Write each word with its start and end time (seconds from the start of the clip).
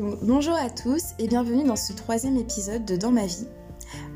bonjour 0.00 0.54
à 0.54 0.70
tous 0.70 1.12
et 1.18 1.28
bienvenue 1.28 1.64
dans 1.64 1.76
ce 1.76 1.92
troisième 1.92 2.38
épisode 2.38 2.86
de 2.86 2.96
Dans 2.96 3.10
ma 3.10 3.26
vie. 3.26 3.46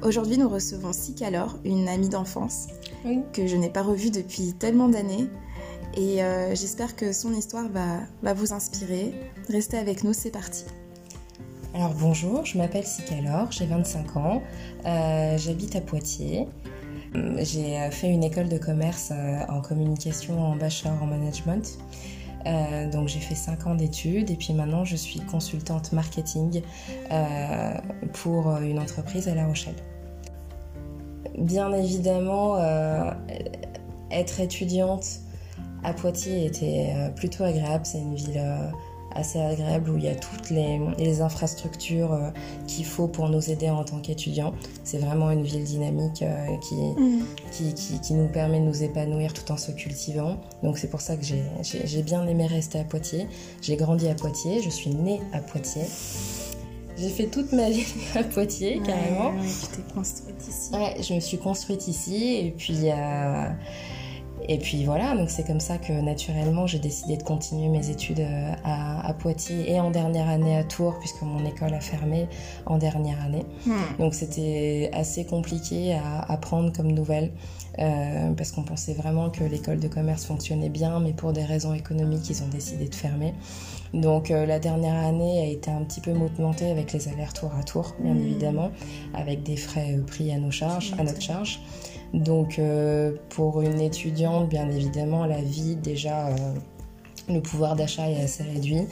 Aujourd'hui, 0.02 0.38
nous 0.38 0.48
recevons 0.48 0.94
Sicalor, 0.94 1.58
une 1.62 1.88
amie 1.88 2.08
d'enfance 2.08 2.68
que 3.34 3.46
je 3.46 3.54
n'ai 3.56 3.68
pas 3.68 3.82
revue 3.82 4.10
depuis 4.10 4.54
tellement 4.54 4.88
d'années. 4.88 5.26
Et 5.94 6.22
euh, 6.22 6.54
j'espère 6.54 6.96
que 6.96 7.12
son 7.12 7.34
histoire 7.34 7.66
va, 7.68 8.32
vous 8.32 8.54
inspirer. 8.54 9.12
Restez 9.50 9.76
avec 9.76 10.04
nous, 10.04 10.14
c'est 10.14 10.30
parti. 10.30 10.64
Alors 11.74 11.92
bonjour, 11.92 12.46
je 12.46 12.56
m'appelle 12.56 12.86
Sicalor, 12.86 13.52
j'ai 13.52 13.66
25 13.66 14.16
ans, 14.16 14.42
euh, 14.86 15.36
j'habite 15.36 15.76
à 15.76 15.82
Poitiers. 15.82 16.48
J'ai 17.14 17.78
euh, 17.78 17.90
fait 17.90 18.08
une 18.08 18.24
école 18.24 18.48
de 18.48 18.58
commerce 18.58 19.12
en 19.48 19.60
communication 19.60 20.40
en 20.40 20.56
bachelor 20.56 20.94
en 21.02 21.06
management. 21.06 21.78
Euh, 22.46 22.90
donc 22.90 23.08
j'ai 23.08 23.20
fait 23.20 23.34
5 23.34 23.66
ans 23.66 23.74
d'études 23.74 24.30
et 24.30 24.36
puis 24.36 24.52
maintenant 24.52 24.84
je 24.84 24.96
suis 24.96 25.20
consultante 25.20 25.92
marketing 25.92 26.62
euh, 27.10 27.74
pour 28.12 28.56
une 28.58 28.78
entreprise 28.78 29.28
à 29.28 29.34
La 29.34 29.46
Rochelle. 29.46 29.76
Bien 31.38 31.72
évidemment, 31.72 32.56
euh, 32.56 33.10
être 34.10 34.40
étudiante 34.40 35.20
à 35.82 35.92
Poitiers 35.92 36.46
était 36.46 36.94
plutôt 37.16 37.44
agréable. 37.44 37.84
C'est 37.84 37.98
une 37.98 38.14
ville 38.14 38.40
assez 39.14 39.40
agréable 39.40 39.90
où 39.90 39.96
il 39.96 40.04
y 40.04 40.08
a 40.08 40.14
toutes 40.14 40.50
les, 40.50 41.20
infrastructures 41.20 42.12
euh, 42.12 42.30
qu'il 42.66 42.84
faut 42.84 43.06
pour 43.06 43.28
nous 43.28 43.50
aider 43.50 43.70
en 43.70 43.84
tant 43.84 44.00
qu'étudiants. 44.00 44.52
C'est 44.82 44.98
vraiment 44.98 45.30
une 45.30 45.42
ville 45.42 45.64
dynamique 45.64 46.22
euh, 46.22 46.56
mm. 46.96 47.22
qui, 47.52 47.74
qui, 48.00 48.14
nous 48.14 48.28
permet 48.28 48.60
de 48.60 48.64
nous 48.64 48.82
épanouir 48.82 49.32
tout 49.32 49.50
en 49.52 49.56
se 49.56 49.70
cultivant. 49.72 50.38
Donc 50.62 50.78
c'est 50.78 50.90
pour 50.90 51.00
ça 51.00 51.16
que 51.16 51.24
j'ai 51.24 52.02
bien 52.02 52.26
aimé 52.26 52.46
rester 52.46 52.78
à 52.78 52.84
Poitiers. 52.84 53.28
J'ai 53.62 53.76
grandi 53.76 54.08
à 54.08 54.14
Poitiers, 54.14 54.60
je 54.62 54.70
suis 54.70 54.90
née 54.90 55.20
à 55.32 55.38
Poitiers. 55.38 55.86
J'ai 56.96 57.08
fait 57.08 57.26
toute 57.26 57.52
ma 57.52 57.70
vie 57.70 57.86
à 58.14 58.22
Poitiers, 58.22 58.80
carrément. 58.84 59.32
tu 59.42 59.76
t'es 59.76 59.94
construite 59.94 60.46
ici. 60.48 60.72
Ouais, 60.72 60.96
je 61.02 61.14
me 61.14 61.20
suis 61.20 61.38
construite 61.38 61.88
ici 61.88 62.36
et 62.36 62.54
puis... 62.56 62.90
Euh, 62.90 63.48
et 64.46 64.58
puis 64.58 64.84
voilà, 64.84 65.16
donc 65.16 65.30
c'est 65.30 65.46
comme 65.46 65.60
ça 65.60 65.78
que 65.78 65.92
naturellement 65.92 66.66
j'ai 66.66 66.78
décidé 66.78 67.16
de 67.16 67.22
continuer 67.22 67.68
mes 67.68 67.90
études 67.90 68.20
euh, 68.20 68.52
à, 68.64 69.12
Poitiers 69.14 69.72
et 69.72 69.80
en 69.80 69.90
dernière 69.90 70.28
année 70.28 70.56
à 70.56 70.64
Tours, 70.64 70.98
puisque 70.98 71.22
mon 71.22 71.44
école 71.46 71.72
a 71.72 71.80
fermé 71.80 72.28
en 72.66 72.76
dernière 72.78 73.22
année. 73.22 73.44
Hmm. 73.64 73.72
Donc 73.98 74.14
c'était 74.14 74.90
assez 74.92 75.24
compliqué 75.24 75.94
à, 75.94 76.20
apprendre 76.30 76.72
comme 76.72 76.92
nouvelle, 76.92 77.32
euh, 77.78 78.32
parce 78.32 78.52
qu'on 78.52 78.64
pensait 78.64 78.92
vraiment 78.92 79.30
que 79.30 79.44
l'école 79.44 79.78
de 79.78 79.88
commerce 79.88 80.24
fonctionnait 80.24 80.68
bien, 80.68 81.00
mais 81.00 81.12
pour 81.12 81.32
des 81.32 81.44
raisons 81.44 81.72
économiques, 81.72 82.28
ils 82.28 82.42
ont 82.42 82.48
décidé 82.48 82.88
de 82.88 82.94
fermer. 82.94 83.34
Donc 83.94 84.30
euh, 84.30 84.44
la 84.44 84.58
dernière 84.58 84.96
année 85.06 85.38
a 85.38 85.46
été 85.46 85.70
un 85.70 85.84
petit 85.84 86.00
peu 86.00 86.12
mouvementée 86.12 86.70
avec 86.70 86.92
les 86.92 87.08
allers-retours 87.08 87.54
à 87.58 87.62
Tours, 87.62 87.94
bien 88.00 88.14
hmm. 88.14 88.26
évidemment, 88.26 88.70
avec 89.14 89.42
des 89.42 89.56
frais 89.56 89.98
pris 90.06 90.32
à 90.32 90.38
nos 90.38 90.50
charges, 90.50 90.92
à 90.98 91.04
notre 91.04 91.22
charge. 91.22 91.60
Donc 92.14 92.60
euh, 92.60 93.12
pour 93.30 93.60
une 93.60 93.80
étudiante, 93.80 94.48
bien 94.48 94.70
évidemment, 94.70 95.26
la 95.26 95.42
vie 95.42 95.74
déjà, 95.74 96.28
euh, 96.28 96.36
le 97.28 97.40
pouvoir 97.40 97.74
d'achat 97.74 98.08
est 98.08 98.22
assez 98.22 98.44
réduit, 98.44 98.82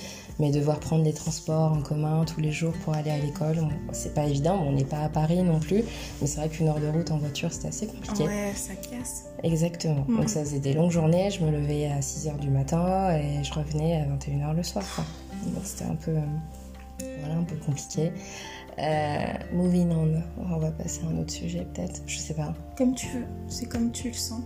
mais 0.40 0.50
devoir 0.50 0.80
prendre 0.80 1.04
les 1.04 1.12
transports 1.12 1.72
en 1.72 1.82
commun 1.82 2.24
tous 2.24 2.40
les 2.40 2.50
jours 2.50 2.72
pour 2.84 2.94
aller 2.94 3.12
à 3.12 3.18
l'école, 3.18 3.58
c'est 3.92 4.12
pas 4.12 4.24
évident. 4.26 4.60
on 4.66 4.72
n'est 4.72 4.84
pas 4.84 4.98
à 5.04 5.08
Paris 5.08 5.40
non 5.44 5.60
plus, 5.60 5.84
mais 6.20 6.26
c'est 6.26 6.38
vrai 6.38 6.48
qu'une 6.48 6.66
heure 6.66 6.80
de 6.80 6.88
route 6.88 7.12
en 7.12 7.18
voiture, 7.18 7.52
c'était 7.52 7.68
assez 7.68 7.86
compliqué. 7.86 8.24
Ouais, 8.24 8.52
ça 8.56 8.74
casse. 8.74 9.26
Exactement. 9.44 10.04
Donc 10.08 10.28
ça 10.28 10.40
faisait 10.40 10.58
des 10.58 10.72
longues 10.72 10.90
journées, 10.90 11.30
je 11.30 11.44
me 11.44 11.50
levais 11.52 11.86
à 11.86 12.00
6h 12.00 12.40
du 12.40 12.50
matin 12.50 13.16
et 13.16 13.44
je 13.44 13.52
revenais 13.54 13.98
à 14.00 14.04
21h 14.16 14.56
le 14.56 14.62
soir. 14.64 14.84
Donc 15.46 15.62
c'était 15.64 15.84
un 15.84 15.94
peu, 15.94 16.10
euh, 16.10 17.16
voilà, 17.20 17.36
un 17.36 17.44
peu 17.44 17.56
compliqué. 17.56 18.10
Euh, 18.78 19.32
moving 19.52 19.90
on, 19.90 20.22
on 20.38 20.58
va 20.58 20.70
passer 20.70 21.02
à 21.04 21.08
un 21.10 21.18
autre 21.18 21.32
sujet 21.32 21.66
peut-être, 21.74 22.00
je 22.06 22.18
sais 22.18 22.34
pas. 22.34 22.54
Comme 22.76 22.94
tu 22.94 23.06
veux, 23.08 23.26
c'est 23.46 23.66
comme 23.66 23.92
tu 23.92 24.08
le 24.08 24.14
sens. 24.14 24.42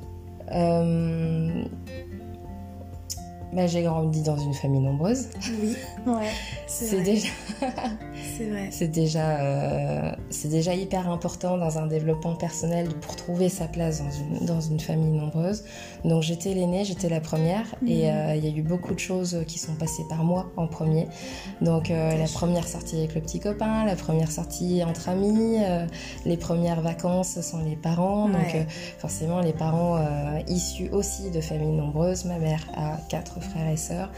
Euh, 0.53 1.65
bah, 3.53 3.67
j'ai 3.67 3.83
grandi 3.83 4.23
dans 4.23 4.37
une 4.37 4.55
famille 4.55 4.81
nombreuse. 4.81 5.29
Oui, 5.62 5.77
ouais. 6.07 6.31
C'est 6.67 7.03
déjà. 7.03 7.29
c'est 8.37 8.45
vrai. 8.45 8.69
C'est 8.71 8.89
déjà, 8.89 9.41
euh, 9.41 10.12
c'est 10.31 10.49
déjà 10.49 10.75
hyper 10.75 11.09
important 11.09 11.57
dans 11.57 11.79
un 11.79 11.87
développement 11.87 12.34
personnel 12.34 12.89
pour 13.01 13.17
trouver 13.17 13.49
sa 13.49 13.67
place 13.67 14.03
dans 14.03 14.11
une, 14.11 14.47
dans 14.47 14.61
une 14.61 14.81
famille 14.81 15.11
nombreuse. 15.11 15.65
Donc 16.05 16.23
j'étais 16.23 16.55
l'aînée, 16.55 16.84
j'étais 16.84 17.09
la 17.09 17.21
première 17.21 17.75
et 17.87 18.11
mhm. 18.11 18.17
euh, 18.17 18.37
il 18.37 18.45
y 18.45 18.49
a 18.49 18.57
eu 18.57 18.62
beaucoup 18.62 18.95
de 18.95 18.99
choses 18.99 19.45
qui 19.47 19.59
sont 19.59 19.75
passées 19.75 20.05
par 20.09 20.25
moi 20.25 20.51
en 20.57 20.67
premier. 20.67 21.07
Donc 21.61 21.91
euh, 21.91 22.17
la 22.17 22.28
première 22.28 22.67
sortie 22.67 22.99
avec 22.99 23.15
le 23.15 23.21
petit 23.21 23.41
copain, 23.41 23.84
la 23.84 23.97
première 23.97 24.31
sortie 24.31 24.83
entre 24.84 25.09
amis, 25.09 25.59
les 26.25 26.37
premières 26.37 26.81
vacances 26.81 27.41
sans 27.41 27.63
les 27.63 27.77
parents. 27.77 28.28
Donc 28.28 28.67
forcément 28.99 29.41
les 29.41 29.53
parents 29.53 29.99
issus 30.49 30.89
aussi 30.91 31.31
de 31.31 31.41
familles 31.41 31.77
nombreuses. 31.77 32.25
Ma 32.25 32.39
mère 32.39 32.67
a 32.75 32.97
quatre 33.09 33.36
frères 33.41 33.69
et 33.71 33.77
sœurs, 33.77 34.11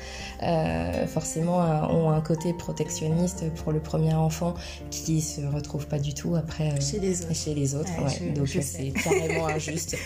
euh, 0.42 1.06
forcément 1.06 1.58
ont 1.90 2.10
un 2.10 2.20
côté 2.20 2.52
protectionniste 2.52 3.52
pour 3.54 3.72
le 3.72 3.80
premier 3.80 4.14
enfant 4.14 4.54
qui 4.90 5.20
se 5.20 5.40
retrouve 5.40 5.86
pas 5.86 5.98
du 5.98 6.14
tout 6.14 6.34
après 6.36 6.72
euh, 6.72 6.80
chez 6.80 6.98
les 7.00 7.22
autres. 7.22 7.34
Chez 7.34 7.54
les 7.54 7.74
autres 7.74 7.90
Donc 8.34 8.48
c'est 8.48 8.90
carrément 8.90 9.46
injuste, 9.48 9.96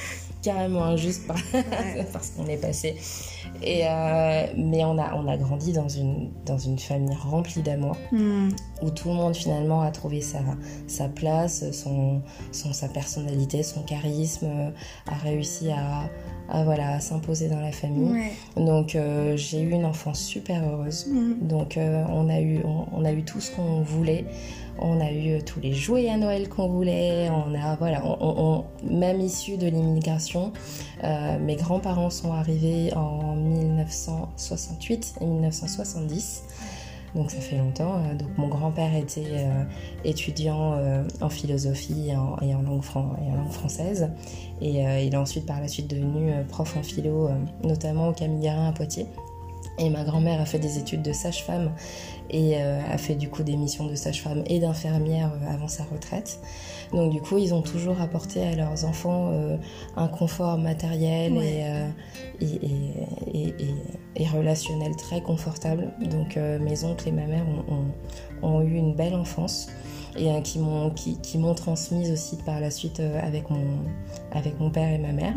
carrément 0.42 0.84
injuste 0.84 1.22
parce 2.12 2.30
qu'on 2.36 2.46
est 2.46 2.56
passé. 2.56 2.96
Et 3.62 3.86
euh, 3.86 4.46
mais 4.56 4.84
on 4.84 4.98
a 4.98 5.14
on 5.14 5.28
a 5.28 5.36
grandi 5.36 5.72
dans 5.72 5.88
une 5.88 6.30
dans 6.46 6.58
une 6.58 6.78
famille 6.78 7.14
remplie 7.14 7.62
d'amour 7.62 7.96
hmm. 8.10 8.48
où 8.82 8.90
tout 8.90 9.08
le 9.08 9.14
monde 9.14 9.36
finalement 9.36 9.82
a 9.82 9.90
trouvé 9.90 10.20
sa 10.20 10.40
sa 10.86 11.08
place, 11.08 11.70
son 11.72 12.22
son 12.50 12.72
sa 12.72 12.88
personnalité, 12.88 13.62
son 13.62 13.82
charisme, 13.82 14.72
a 15.06 15.14
réussi 15.16 15.70
à 15.70 16.08
à, 16.52 16.64
voilà, 16.64 17.00
s'imposer 17.00 17.48
dans 17.48 17.60
la 17.60 17.72
famille. 17.72 18.30
Donc 18.56 18.94
euh, 18.94 19.36
j'ai 19.36 19.60
eu 19.60 19.70
une 19.70 19.84
enfance 19.84 20.20
super 20.20 20.62
heureuse. 20.62 21.06
Mm. 21.06 21.46
Donc 21.48 21.76
euh, 21.76 22.04
on, 22.08 22.28
a 22.28 22.40
eu, 22.40 22.60
on, 22.92 23.04
a 23.04 23.12
eu 23.12 23.24
tout 23.24 23.40
ce 23.40 23.50
qu'on 23.50 23.80
voulait. 23.80 24.26
On 24.78 25.00
a 25.00 25.10
eu 25.10 25.32
euh, 25.32 25.40
tous 25.44 25.60
les 25.60 25.72
jouets 25.72 26.08
à 26.08 26.16
Noël 26.16 26.48
qu'on 26.48 26.68
voulait. 26.68 27.28
On 27.30 27.54
a, 27.54 27.76
voilà, 27.76 28.02
on, 28.04 28.64
même 28.84 29.20
issu 29.20 29.56
de 29.56 29.66
l'immigration, 29.66 30.52
mes 31.02 31.56
grands-parents 31.56 32.10
sont 32.10 32.32
arrivés 32.32 32.92
en 32.94 33.34
1968 33.34 35.14
et 35.20 35.24
1970 35.24 36.42
donc 37.14 37.30
ça 37.30 37.40
fait 37.40 37.58
longtemps. 37.58 37.94
Euh, 37.96 38.14
donc 38.14 38.28
mon 38.38 38.48
grand-père 38.48 38.94
était 38.94 39.24
euh, 39.34 39.64
étudiant 40.04 40.74
euh, 40.74 41.04
en 41.20 41.28
philosophie 41.28 42.10
et 42.10 42.16
en, 42.16 42.62
langue, 42.62 42.82
française. 42.82 44.10
Et 44.60 44.80
il 45.04 45.12
est 45.12 45.16
ensuite 45.16 45.44
par 45.44 45.60
la 45.60 45.66
suite 45.66 45.88
devenu 45.88 46.32
prof 46.48 46.76
en 46.76 46.84
philo, 46.84 47.28
notamment 47.64 48.08
au 48.08 48.12
Camille 48.12 48.48
à 48.48 48.72
Poitiers. 48.72 49.06
Et 49.78 49.88
ma 49.90 50.04
grand-mère 50.04 50.40
a 50.40 50.44
fait 50.44 50.58
des 50.58 50.78
études 50.78 51.02
de 51.02 51.12
sage-femme 51.12 51.72
et 52.30 52.56
a 52.56 52.98
fait 52.98 53.14
du 53.14 53.28
coup 53.28 53.42
des 53.42 53.56
missions 53.56 53.86
de 53.86 53.94
sage-femme 53.94 54.42
et 54.46 54.60
d'infirmière 54.60 55.32
avant 55.48 55.68
sa 55.68 55.84
retraite. 55.84 56.40
Donc 56.92 57.10
du 57.10 57.20
coup, 57.20 57.38
ils 57.38 57.54
ont 57.54 57.62
toujours 57.62 58.00
apporté 58.00 58.42
à 58.42 58.54
leurs 58.54 58.84
enfants 58.84 59.30
euh, 59.32 59.56
un 59.96 60.08
confort 60.08 60.58
matériel 60.58 61.34
euh, 61.36 61.88
et, 62.40 63.54
et, 64.16 64.26
relationnel 64.26 64.94
très 64.96 65.22
confortable. 65.22 65.92
Donc 66.10 66.36
euh, 66.36 66.58
mes 66.58 66.84
oncles 66.84 67.08
et 67.08 67.12
ma 67.12 67.26
mère 67.26 67.44
ont, 68.42 68.60
eu 68.60 68.74
une 68.74 68.94
belle 68.94 69.14
enfance 69.14 69.68
et 70.18 70.28
qui 70.42 70.58
m'ont 70.58 70.90
qui, 70.90 71.18
transmise 71.56 72.10
aussi 72.10 72.36
par 72.36 72.60
la 72.60 72.70
suite 72.70 73.00
avec, 73.00 73.48
mon, 73.48 73.64
avec 74.32 74.60
mon 74.60 74.70
père 74.70 74.92
et 74.92 74.98
ma 74.98 75.12
mère. 75.12 75.34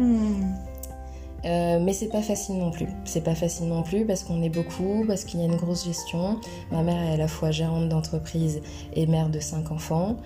Hmm. 1.46 1.84
mais 1.84 1.94
c'est 1.94 2.10
pas 2.10 2.22
facile 2.22 2.58
non 2.58 2.72
plus. 2.72 2.88
C'est 3.06 3.24
pas 3.24 3.36
facile 3.36 3.68
non 3.68 3.84
plus 3.84 4.06
parce 4.06 4.24
qu'on 4.24 4.42
est 4.42 4.50
beaucoup, 4.50 5.04
parce 5.08 5.24
qu'il 5.24 5.40
y 5.40 5.44
a 5.44 5.46
une 5.46 5.56
grosse 5.56 5.86
gestion. 5.86 6.40
Ma 6.72 6.82
mère 6.82 7.02
est 7.04 7.14
à 7.14 7.18
la 7.18 7.28
fois 7.28 7.52
gérante 7.52 7.90
d'entreprise 7.90 8.62
et 8.94 9.06
mère 9.08 9.30
de 9.30 9.40
cinq 9.40 9.72
enfants. 9.72 10.18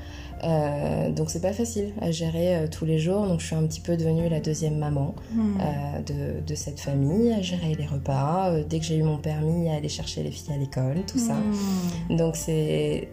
Euh, 0.43 1.11
donc 1.11 1.29
c'est 1.29 1.41
pas 1.41 1.53
facile 1.53 1.93
à 2.01 2.11
gérer 2.11 2.55
euh, 2.55 2.67
tous 2.67 2.85
les 2.85 2.99
jours. 2.99 3.27
Donc 3.27 3.41
je 3.41 3.47
suis 3.47 3.55
un 3.55 3.65
petit 3.65 3.81
peu 3.81 3.97
devenue 3.97 4.29
la 4.29 4.39
deuxième 4.39 4.77
maman 4.77 5.13
hmm. 5.33 5.57
euh, 5.61 6.41
de, 6.41 6.55
cette 6.55 6.79
famille, 6.79 7.31
à 7.31 7.41
gérer 7.41 7.75
les 7.75 7.85
repas. 7.85 8.51
dès 8.69 8.79
que 8.79 8.85
j'ai 8.85 8.97
eu 8.97 9.03
mon 9.03 9.17
permis, 9.17 9.69
à 9.69 9.75
aller 9.75 9.89
chercher 9.89 10.23
les 10.23 10.31
filles 10.31 10.53
à 10.53 10.57
l'école, 10.57 11.03
tout 11.07 11.19
ça. 11.19 11.35
Hmm. 11.35 12.15
Donc 12.15 12.35
c'est 12.35 13.07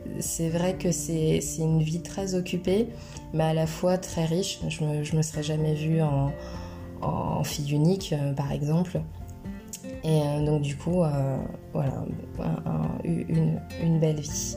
vrai 0.49 0.75
que 0.75 0.93
c'est 0.93 1.41
une 1.59 1.83
vie 1.83 2.03
très 2.03 2.35
occupée, 2.35 2.89
mais 3.33 3.45
à 3.45 3.55
la 3.55 3.67
fois 3.67 3.99
très 3.99 4.25
riche. 4.25 4.61
Je 4.69 4.85
me, 4.85 5.03
je 5.05 5.17
me 5.17 5.23
serais 5.23 5.43
jamais 5.43 5.75
vue 5.75 6.03
en, 6.03 6.31
en 7.03 7.45
fille 7.45 7.73
unique, 7.73 8.15
par 8.37 8.53
exemple. 8.53 9.01
Et 10.05 10.45
donc 10.45 10.63
du 10.63 10.77
coup, 10.77 11.03
voilà, 11.73 12.05
une, 13.05 13.61
une 13.83 14.01
belle 14.01 14.21
vie 14.21 14.57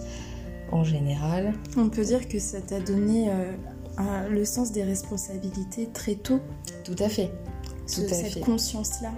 en 0.72 0.84
général. 0.84 1.54
On 1.78 1.90
peut 1.90 2.04
dire 2.04 2.28
que 2.28 2.40
ça 2.40 2.62
t'a 2.62 2.80
donné 2.80 3.30
euh, 3.30 4.30
le 4.30 4.46
sens 4.46 4.72
des 4.72 4.84
responsabilités 4.84 5.88
très 5.88 6.16
tôt. 6.16 6.40
Tout 6.84 6.96
à 7.00 7.10
fait. 7.10 7.32
cette 7.86 8.42
conscience-là. 8.42 9.12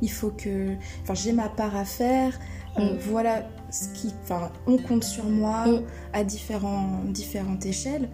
il 0.00 0.10
faut 0.10 0.30
que. 0.30 0.74
Enfin, 1.02 1.14
j'ai 1.14 1.32
ma 1.32 1.48
part 1.48 1.76
à 1.76 1.84
faire. 1.84 2.38
Euh, 2.78 2.94
mm. 2.94 2.98
voilà 3.10 3.42
ce 3.70 3.88
qui. 3.88 4.12
Enfin, 4.22 4.50
on 4.66 4.78
compte 4.78 5.04
sur 5.04 5.24
moi 5.24 5.66
mm. 5.66 5.82
à 6.12 6.24
différents, 6.24 7.00
différentes 7.08 7.66
échelles. 7.66 8.08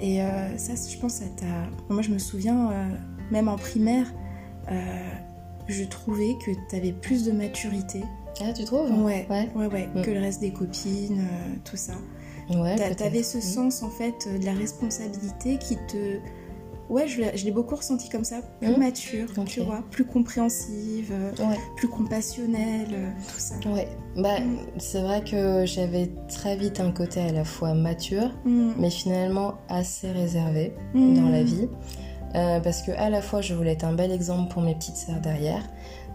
Et 0.00 0.22
euh, 0.22 0.56
ça, 0.56 0.72
je 0.74 0.96
pense, 0.98 1.14
ça 1.14 1.26
t'a. 1.36 1.92
Moi, 1.92 2.02
je 2.02 2.10
me 2.10 2.18
souviens, 2.18 2.70
euh, 2.70 2.88
même 3.30 3.48
en 3.48 3.56
primaire, 3.56 4.06
je 5.68 5.84
trouvais 5.84 6.36
que 6.44 6.50
tu 6.68 6.76
avais 6.76 6.92
plus 6.92 7.24
de 7.24 7.32
maturité. 7.32 8.02
Ah, 8.40 8.52
tu 8.52 8.64
trouves? 8.64 8.90
Ouais, 9.04 9.26
ouais, 9.28 9.48
ouais, 9.54 9.66
ouais 9.66 9.88
mm. 9.94 10.02
que 10.02 10.10
le 10.10 10.20
reste 10.20 10.40
des 10.40 10.52
copines, 10.52 11.26
tout 11.64 11.76
ça. 11.76 11.94
Ouais, 12.50 12.76
T'avais 12.94 13.22
ce 13.22 13.40
sens, 13.40 13.82
en 13.82 13.90
fait, 13.90 14.28
de 14.40 14.44
la 14.44 14.52
responsabilité 14.52 15.58
qui 15.58 15.76
te 15.76 16.18
ouais, 16.90 17.06
je 17.06 17.44
l'ai 17.44 17.50
beaucoup 17.50 17.76
ressenti 17.76 18.08
comme 18.08 18.24
ça, 18.24 18.42
plus 18.60 18.68
mmh. 18.68 18.78
mature, 18.78 19.28
tu 19.46 19.60
vois, 19.60 19.82
plus 19.90 20.04
compréhensive, 20.04 21.14
plus 21.76 21.88
compassionnelle, 21.88 22.88
euh, 22.92 23.10
tout 23.32 23.38
ça. 23.38 23.54
Ouais, 23.66 23.88
bah, 24.16 24.38
c'est 24.78 25.00
vrai 25.00 25.22
que 25.24 25.64
j'avais 25.64 26.10
très 26.28 26.56
vite 26.56 26.80
un 26.80 26.90
côté 26.90 27.20
à 27.20 27.32
la 27.32 27.44
fois 27.44 27.74
mature, 27.74 28.30
mais 28.44 28.90
finalement 28.90 29.54
assez 29.68 30.10
réservé 30.10 30.74
dans 30.94 31.28
la 31.28 31.42
vie. 31.42 31.68
Euh, 32.34 32.60
parce 32.60 32.82
que 32.82 32.92
à 32.92 33.10
la 33.10 33.22
fois 33.22 33.40
je 33.40 33.54
voulais 33.54 33.72
être 33.72 33.84
un 33.84 33.92
bel 33.92 34.12
exemple 34.12 34.52
pour 34.52 34.62
mes 34.62 34.74
petites 34.74 34.96
sœurs 34.96 35.20
derrière, 35.20 35.62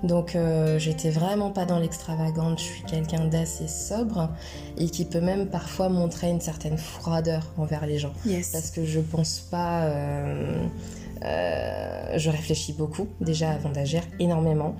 donc 0.03 0.35
euh, 0.35 0.77
j'étais 0.77 1.09
vraiment 1.09 1.51
pas 1.51 1.65
dans 1.65 1.79
l'extravagante, 1.79 2.59
je 2.59 2.63
suis 2.63 2.83
quelqu'un 2.83 3.25
d'assez 3.25 3.67
sobre 3.67 4.29
et 4.77 4.89
qui 4.89 5.05
peut 5.05 5.21
même 5.21 5.47
parfois 5.47 5.89
montrer 5.89 6.29
une 6.29 6.41
certaine 6.41 6.77
froideur 6.77 7.41
envers 7.57 7.85
les 7.85 7.97
gens. 7.97 8.13
Parce 8.53 8.71
que 8.71 8.85
je 8.85 8.99
pense 8.99 9.39
pas... 9.39 9.85
Euh, 9.85 10.67
euh, 11.23 12.17
je 12.17 12.29
réfléchis 12.29 12.73
beaucoup 12.73 13.07
déjà 13.21 13.51
avant 13.51 13.69
d'agir 13.69 14.03
énormément. 14.19 14.75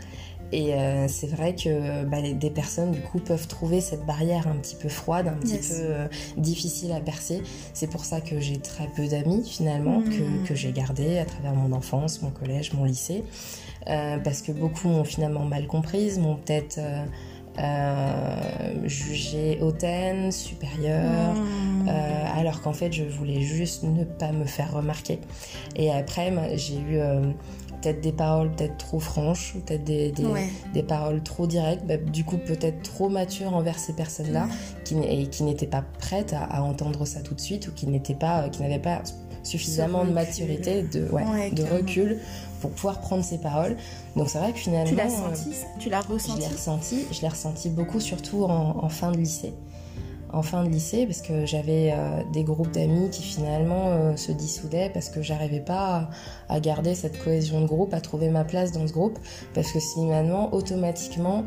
Et 0.51 0.73
c'est 1.07 1.27
vrai 1.27 1.53
que 1.55 2.05
bah, 2.05 2.17
des 2.21 2.49
personnes, 2.49 2.91
du 2.91 3.01
coup, 3.01 3.19
peuvent 3.19 3.47
trouver 3.47 3.81
cette 3.81 4.05
barrière 4.05 4.47
un 4.47 4.55
petit 4.55 4.75
peu 4.75 4.87
froide, 4.87 5.27
un 5.27 5.33
petit 5.33 5.57
peu 5.57 6.07
difficile 6.37 6.91
à 6.93 7.01
percer. 7.01 7.41
C'est 7.73 7.89
pour 7.89 8.05
ça 8.05 8.21
que 8.21 8.39
j'ai 8.39 8.57
très 8.59 8.87
peu 8.87 9.07
d'amis, 9.07 9.43
finalement, 9.45 10.01
que, 10.01 10.41
mm. 10.41 10.43
que 10.45 10.55
j'ai 10.55 10.71
gardé 10.71 11.17
à 11.17 11.25
travers 11.25 11.53
mon 11.53 11.73
enfance, 11.73 12.21
mon 12.21 12.29
collège, 12.29 12.73
mon 12.73 12.85
lycée. 12.85 13.23
Euh, 13.87 14.17
parce 14.17 14.41
que 14.41 14.51
beaucoup 14.51 14.87
m'ont 14.87 15.03
finalement 15.03 15.45
mal 15.45 15.67
comprise, 15.67 16.17
m'ont 16.17 16.35
peut-être 16.35 16.79
euh, 16.79 17.05
euh, 17.59 18.87
jugé 18.87 19.59
hautaine, 19.61 20.31
supérieure, 20.31 21.33
mmh. 21.35 21.87
alors 22.35 22.61
qu'en 22.61 22.73
fait 22.73 22.91
je 22.91 23.03
voulais 23.03 23.41
juste 23.41 23.83
ne 23.83 24.03
pas 24.03 24.31
me 24.31 24.45
faire 24.45 24.73
remarquer. 24.73 25.19
Et 25.75 25.91
après 25.91 26.33
j'ai 26.57 26.79
eu 26.79 26.99
peut-être 27.85 28.01
des 28.01 28.11
paroles 28.11 28.51
peut-être 28.51 28.77
trop 28.77 28.99
franches, 28.99 29.53
peut-être 29.65 29.83
des, 29.83 30.11
des, 30.73 30.83
paroles 30.83 31.21
trop 31.21 31.45
directes, 31.45 31.85
bah, 31.85 31.97
du 31.97 32.23
coup 32.23 32.37
peut-être 32.37 32.81
trop 32.81 33.09
matures 33.09 33.53
envers 33.53 33.77
ces 33.77 33.93
personnes-là, 33.93 34.47
qui, 34.83 34.97
et 34.97 35.27
qui 35.27 35.43
n'étaient 35.43 35.67
pas 35.67 35.83
prêtes 35.99 36.33
à, 36.33 36.63
entendre 36.63 37.05
ça 37.05 37.21
tout 37.21 37.35
de 37.35 37.39
suite 37.39 37.67
ou 37.67 37.71
qui 37.71 37.85
n'étaient 37.87 38.15
pas, 38.15 38.49
qui 38.49 38.61
n'avaient 38.61 38.79
pas 38.79 39.03
suffisamment 39.43 40.03
de 40.03 40.11
maturité, 40.11 40.81
de, 40.81 41.07
ouais, 41.11 41.51
de 41.51 41.63
recul 41.63 42.19
pour 42.59 42.71
pouvoir 42.71 42.99
prendre 43.01 43.23
ses 43.23 43.37
paroles. 43.37 43.77
Donc 44.15 44.29
c'est 44.29 44.39
vrai 44.39 44.51
que 44.51 44.57
finalement... 44.57 44.89
Tu 44.89 44.95
l'as 44.95 45.09
senti 45.09 45.51
Tu 45.77 45.89
l'as 45.89 46.01
ressenti 46.01 46.41
Je 46.41 46.47
l'ai 46.47 46.55
ressenti, 46.55 47.05
je 47.11 47.21
l'ai 47.21 47.27
ressenti 47.27 47.69
beaucoup, 47.69 47.99
surtout 47.99 48.45
en, 48.45 48.89
fin 48.89 49.11
de 49.11 49.17
lycée. 49.17 49.53
En 50.35 50.41
fin 50.41 50.65
de 50.65 50.69
lycée, 50.69 51.05
parce 51.05 51.21
que 51.21 51.45
j'avais 51.45 51.93
euh, 51.93 52.21
des 52.33 52.43
groupes 52.43 52.71
d'amis 52.71 53.09
qui 53.09 53.23
finalement 53.23 53.87
euh, 53.87 54.17
se 54.17 54.33
dissoudaient 54.33 54.91
parce 54.93 55.07
que 55.07 55.21
j'arrivais 55.21 55.61
pas 55.61 56.09
à, 56.49 56.59
garder 56.59 56.93
cette 56.93 57.23
cohésion 57.23 57.61
de 57.61 57.65
groupe, 57.65 57.93
à 57.93 58.01
trouver 58.01 58.27
ma 58.27 58.43
place 58.43 58.73
dans 58.73 58.85
ce 58.85 58.91
groupe, 58.91 59.17
parce 59.53 59.71
que 59.71 59.79
finalement, 59.79 60.53
automatiquement, 60.53 61.45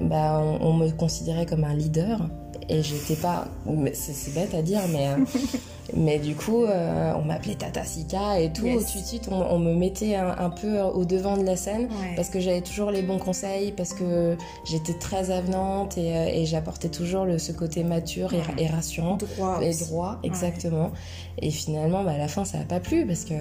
bah, 0.00 0.42
on 0.62 0.72
me 0.72 0.88
considérait 0.88 1.44
comme 1.44 1.64
un 1.64 1.74
leader 1.74 2.30
et 2.70 2.82
j'étais 2.82 3.16
pas. 3.16 3.46
C'est 3.92 4.32
bête 4.32 4.54
à 4.54 4.62
dire, 4.62 4.80
mais. 4.90 5.16
Euh, 5.90 5.96
mais 5.96 6.18
du 6.18 6.34
coup, 6.34 6.64
euh, 6.64 7.12
on 7.16 7.22
m'appelait 7.22 7.54
Tata 7.54 7.84
Sika 7.84 8.40
et 8.40 8.52
tout. 8.52 8.62
Tout 8.62 8.78
de 8.78 9.04
suite, 9.04 9.28
on, 9.30 9.58
me 9.58 9.74
mettait 9.74 10.14
un, 10.14 10.50
peu 10.50 10.80
au 10.80 11.04
devant 11.04 11.36
de 11.36 11.44
la 11.44 11.56
scène 11.56 11.88
parce 12.16 12.28
que 12.28 12.40
j'avais 12.40 12.60
toujours 12.60 12.90
les 12.90 13.02
bons 13.02 13.18
conseils, 13.18 13.72
parce 13.72 13.92
que 13.92 14.36
j'étais 14.64 14.94
très 14.94 15.30
avenante 15.30 15.98
et, 15.98 16.16
euh, 16.16 16.44
j'apportais 16.44 16.88
toujours 16.88 17.24
le, 17.24 17.38
ce 17.38 17.52
côté 17.52 17.84
mature 17.84 18.32
et, 18.58 18.66
rassurant. 18.66 19.16
Droit. 19.16 19.60
Et 19.62 19.74
droit, 19.74 20.18
exactement. 20.22 20.90
Et 21.38 21.50
finalement, 21.50 22.02
bah, 22.04 22.12
à 22.12 22.18
la 22.18 22.28
fin, 22.28 22.44
ça 22.44 22.58
n'a 22.58 22.64
pas 22.64 22.80
plu 22.80 23.06
parce 23.06 23.24
que, 23.24 23.34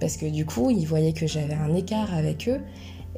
parce 0.00 0.16
que 0.16 0.26
du 0.26 0.44
coup, 0.44 0.70
ils 0.70 0.86
voyaient 0.86 1.12
que 1.12 1.26
j'avais 1.26 1.54
un 1.54 1.74
écart 1.74 2.14
avec 2.14 2.48
eux 2.48 2.60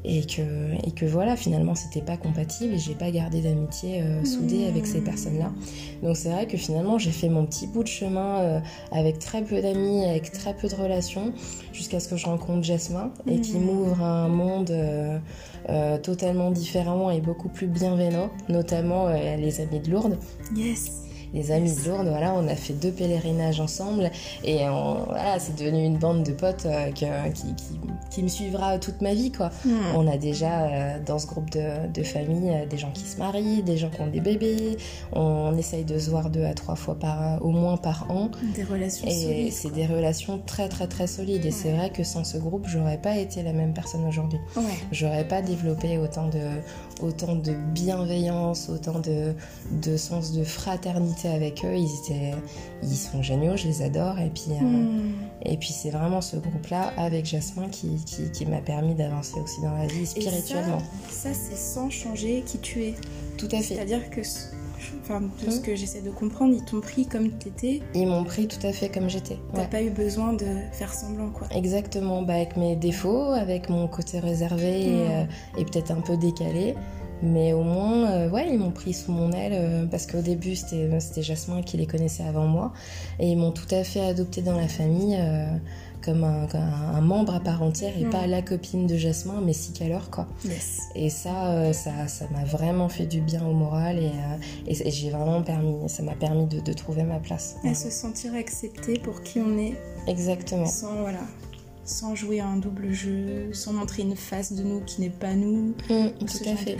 et 0.04 0.22
que, 0.22 0.86
et 0.86 0.92
que 0.92 1.04
voilà, 1.04 1.36
finalement, 1.36 1.74
c'était 1.74 2.00
pas 2.00 2.16
compatible 2.16 2.74
et 2.74 2.78
j'ai 2.78 2.94
pas 2.94 3.10
gardé 3.10 3.40
d'amitié 3.40 4.02
euh, 4.02 4.24
soudée 4.24 4.66
avec 4.66 4.86
ces 4.86 5.00
personnes-là. 5.00 5.52
Donc 6.02 6.16
c'est 6.16 6.30
vrai 6.30 6.46
que 6.46 6.56
finalement, 6.56 6.98
j'ai 6.98 7.10
fait 7.10 7.28
mon 7.28 7.44
petit 7.46 7.66
bout 7.66 7.82
de 7.82 7.88
chemin 7.88 8.38
euh, 8.40 8.60
avec 8.92 9.18
très 9.18 9.42
peu 9.42 9.60
d'amis, 9.60 10.04
avec 10.04 10.32
très 10.32 10.54
peu 10.54 10.68
de 10.68 10.74
relations, 10.74 11.32
jusqu'à 11.72 12.00
ce 12.00 12.08
que 12.08 12.16
je 12.16 12.26
rencontre 12.26 12.62
Jasmin 12.62 13.12
et 13.26 13.40
qui 13.40 13.58
mmh. 13.58 13.64
m'ouvre 13.64 14.02
un 14.02 14.28
monde 14.28 14.70
euh, 14.70 15.98
totalement 15.98 16.50
différent 16.50 17.10
et 17.10 17.20
beaucoup 17.20 17.48
plus 17.48 17.66
bienveillant, 17.66 18.30
notamment 18.48 19.08
les 19.08 19.60
amis 19.60 19.80
de 19.80 19.90
Lourdes. 19.90 20.18
Yes 20.56 21.09
les 21.34 21.52
amis 21.52 21.74
de 21.74 21.88
Lourdes, 21.88 22.08
voilà, 22.08 22.34
on 22.34 22.46
a 22.48 22.56
fait 22.56 22.72
deux 22.72 22.92
pèlerinages 22.92 23.60
ensemble 23.60 24.10
et 24.44 24.58
voilà, 25.06 25.38
c'est 25.38 25.56
devenu 25.56 25.84
une 25.84 25.98
bande 25.98 26.22
de 26.22 26.32
potes 26.32 26.66
euh, 26.66 26.90
qui, 27.32 27.54
qui, 28.10 28.22
me 28.22 28.28
suivra 28.28 28.78
toute 28.78 29.00
ma 29.00 29.14
vie, 29.14 29.32
quoi. 29.32 29.50
On 29.94 30.06
a 30.06 30.16
déjà 30.16 30.62
euh, 30.62 30.98
dans 31.04 31.18
ce 31.18 31.26
groupe 31.26 31.50
de, 31.50 31.86
de 31.92 32.02
famille 32.02 32.50
euh, 32.50 32.66
des 32.66 32.78
gens 32.78 32.90
qui 32.90 33.04
se 33.04 33.18
marient, 33.18 33.62
des 33.62 33.76
gens 33.76 33.90
qui 33.90 34.00
ont 34.00 34.06
des 34.06 34.20
bébés, 34.20 34.76
on, 35.12 35.56
essaye 35.56 35.84
de 35.84 35.98
se 35.98 36.10
voir 36.10 36.30
deux 36.30 36.44
à 36.44 36.54
trois 36.54 36.76
fois 36.76 36.98
par, 36.98 37.44
au 37.44 37.50
moins 37.50 37.76
par 37.76 38.10
an. 38.10 38.30
Des 38.54 38.64
relations 38.64 39.06
et 39.08 39.50
c'est 39.50 39.72
des 39.72 39.86
relations 39.86 40.40
très 40.44 40.68
très 40.68 40.86
très 40.86 41.06
solides 41.06 41.44
et 41.44 41.50
c'est 41.50 41.72
vrai 41.72 41.90
que 41.90 42.04
sans 42.04 42.24
ce 42.24 42.38
groupe, 42.38 42.66
j'aurais 42.66 42.98
pas 42.98 43.16
été 43.16 43.42
la 43.42 43.52
même 43.52 43.74
personne 43.74 44.06
aujourd'hui. 44.06 44.38
Ouais. 44.56 44.62
J'aurais 44.92 45.26
pas 45.26 45.42
développé 45.42 45.98
autant 45.98 46.28
de, 46.28 46.40
autant 47.02 47.34
de 47.34 47.52
bienveillance, 47.72 48.68
autant 48.68 48.98
de, 48.98 49.34
de 49.82 49.96
sens 49.96 50.32
de 50.32 50.44
fraternité 50.44 51.28
avec 51.28 51.64
eux. 51.64 51.74
Ils, 51.74 51.90
étaient, 52.02 52.34
ils 52.82 52.96
sont 52.96 53.22
géniaux, 53.22 53.56
je 53.56 53.66
les 53.66 53.82
adore. 53.82 54.18
Et 54.18 54.30
puis, 54.30 54.52
euh, 54.52 54.64
hmm. 54.64 55.12
et 55.44 55.56
puis 55.56 55.72
c'est 55.72 55.90
vraiment 55.90 56.20
ce 56.20 56.36
groupe-là 56.36 56.92
avec 56.96 57.26
Jasmin 57.26 57.68
qui, 57.68 57.96
qui, 58.32 58.46
m'a 58.46 58.60
permis 58.60 58.94
d'avancer 58.94 59.40
aussi 59.40 59.60
dans 59.62 59.76
la 59.76 59.86
vie 59.86 60.06
spirituellement. 60.06 60.82
ça, 61.10 61.30
c'est 61.32 61.56
sans 61.56 61.90
changer 61.90 62.42
qui 62.46 62.58
tu 62.58 62.84
es. 62.84 62.94
Tout 63.36 63.48
à 63.52 63.58
fait. 63.58 63.74
C'est-à-dire 63.74 64.10
que 64.10 64.20
enfin, 65.00 65.20
de 65.20 65.50
ce 65.50 65.58
hmm. 65.58 65.62
que 65.62 65.76
j'essaie 65.76 66.00
de 66.00 66.10
comprendre, 66.10 66.54
ils 66.54 66.64
t'ont 66.64 66.80
pris 66.80 67.06
comme 67.06 67.30
tu 67.38 67.48
étais. 67.48 67.80
Ils 67.94 68.06
m'ont 68.06 68.24
pris 68.24 68.48
tout 68.48 68.64
à 68.66 68.72
fait 68.72 68.88
comme 68.88 69.08
j'étais. 69.08 69.38
T'as 69.54 69.66
pas 69.66 69.82
eu 69.82 69.90
besoin 69.90 70.32
de 70.32 70.46
faire 70.72 70.92
semblant, 70.92 71.30
quoi. 71.30 71.46
Exactement, 71.54 72.22
bah, 72.22 72.34
avec 72.34 72.56
mes 72.56 72.76
défauts, 72.76 73.30
avec 73.32 73.68
mon 73.68 73.88
côté 73.88 74.18
réservé 74.20 74.86
et, 74.86 74.90
hmm. 74.90 75.10
euh, 75.10 75.24
et 75.58 75.64
peut-être 75.64 75.90
un 75.90 76.00
peu 76.00 76.16
décalé. 76.16 76.74
Mais 77.22 77.52
au 77.52 77.62
moins, 77.62 78.10
euh, 78.10 78.30
ouais, 78.30 78.48
ils 78.50 78.58
m'ont 78.58 78.70
pris 78.70 78.94
sous 78.94 79.12
mon 79.12 79.30
aile 79.32 79.52
euh, 79.54 79.86
parce 79.86 80.06
qu'au 80.06 80.22
début, 80.22 80.56
c'était 80.56 81.22
Jasmin 81.22 81.62
qui 81.62 81.76
les 81.76 81.86
connaissait 81.86 82.22
avant 82.24 82.46
moi. 82.46 82.72
Et 83.18 83.30
ils 83.30 83.36
m'ont 83.36 83.52
tout 83.52 83.72
à 83.72 83.84
fait 83.84 84.00
adopté 84.00 84.40
dans 84.40 84.56
la 84.56 84.68
famille 84.68 85.16
euh, 85.18 85.46
comme, 86.02 86.24
un, 86.24 87.00
membre 87.00 87.34
à 87.34 87.40
part 87.40 87.62
entière 87.62 87.92
et 87.98 88.04
pas 88.04 88.26
la 88.26 88.42
copine 88.42 88.86
de 88.86 88.96
Jasmin, 88.96 89.40
mais 89.44 89.52
si 89.52 89.72
qu'alors, 89.72 90.10
quoi. 90.10 90.26
Et 90.94 91.10
ça, 91.10 91.72
ça 91.72 92.28
m'a 92.30 92.44
vraiment 92.44 92.88
fait 92.88 93.06
du 93.06 93.20
bien 93.20 93.44
au 93.44 93.52
moral 93.52 93.98
et, 93.98 94.12
et, 94.66 94.90
j'ai 94.90 95.10
vraiment 95.10 95.42
permis, 95.42 95.88
ça 95.88 96.02
m'a 96.02 96.14
permis 96.14 96.46
de, 96.46 96.60
de, 96.60 96.72
trouver 96.72 97.02
ma 97.02 97.18
place. 97.18 97.56
Et 97.64 97.74
se 97.74 97.90
sentir 97.90 98.34
acceptée 98.34 98.98
pour 98.98 99.22
qui 99.22 99.40
on 99.40 99.58
est. 99.58 99.74
Exactement. 100.06 100.66
Sans, 100.66 100.94
voilà, 101.00 101.20
sans 101.90 102.14
jouer 102.14 102.40
un 102.40 102.56
double 102.56 102.92
jeu, 102.92 103.52
sans 103.52 103.72
montrer 103.72 104.02
une 104.02 104.16
face 104.16 104.52
de 104.52 104.62
nous 104.62 104.80
qui 104.80 105.00
n'est 105.00 105.10
pas 105.10 105.34
nous. 105.34 105.74
Mm, 105.88 106.10
tout 106.20 106.48
à 106.48 106.56
fait. 106.56 106.76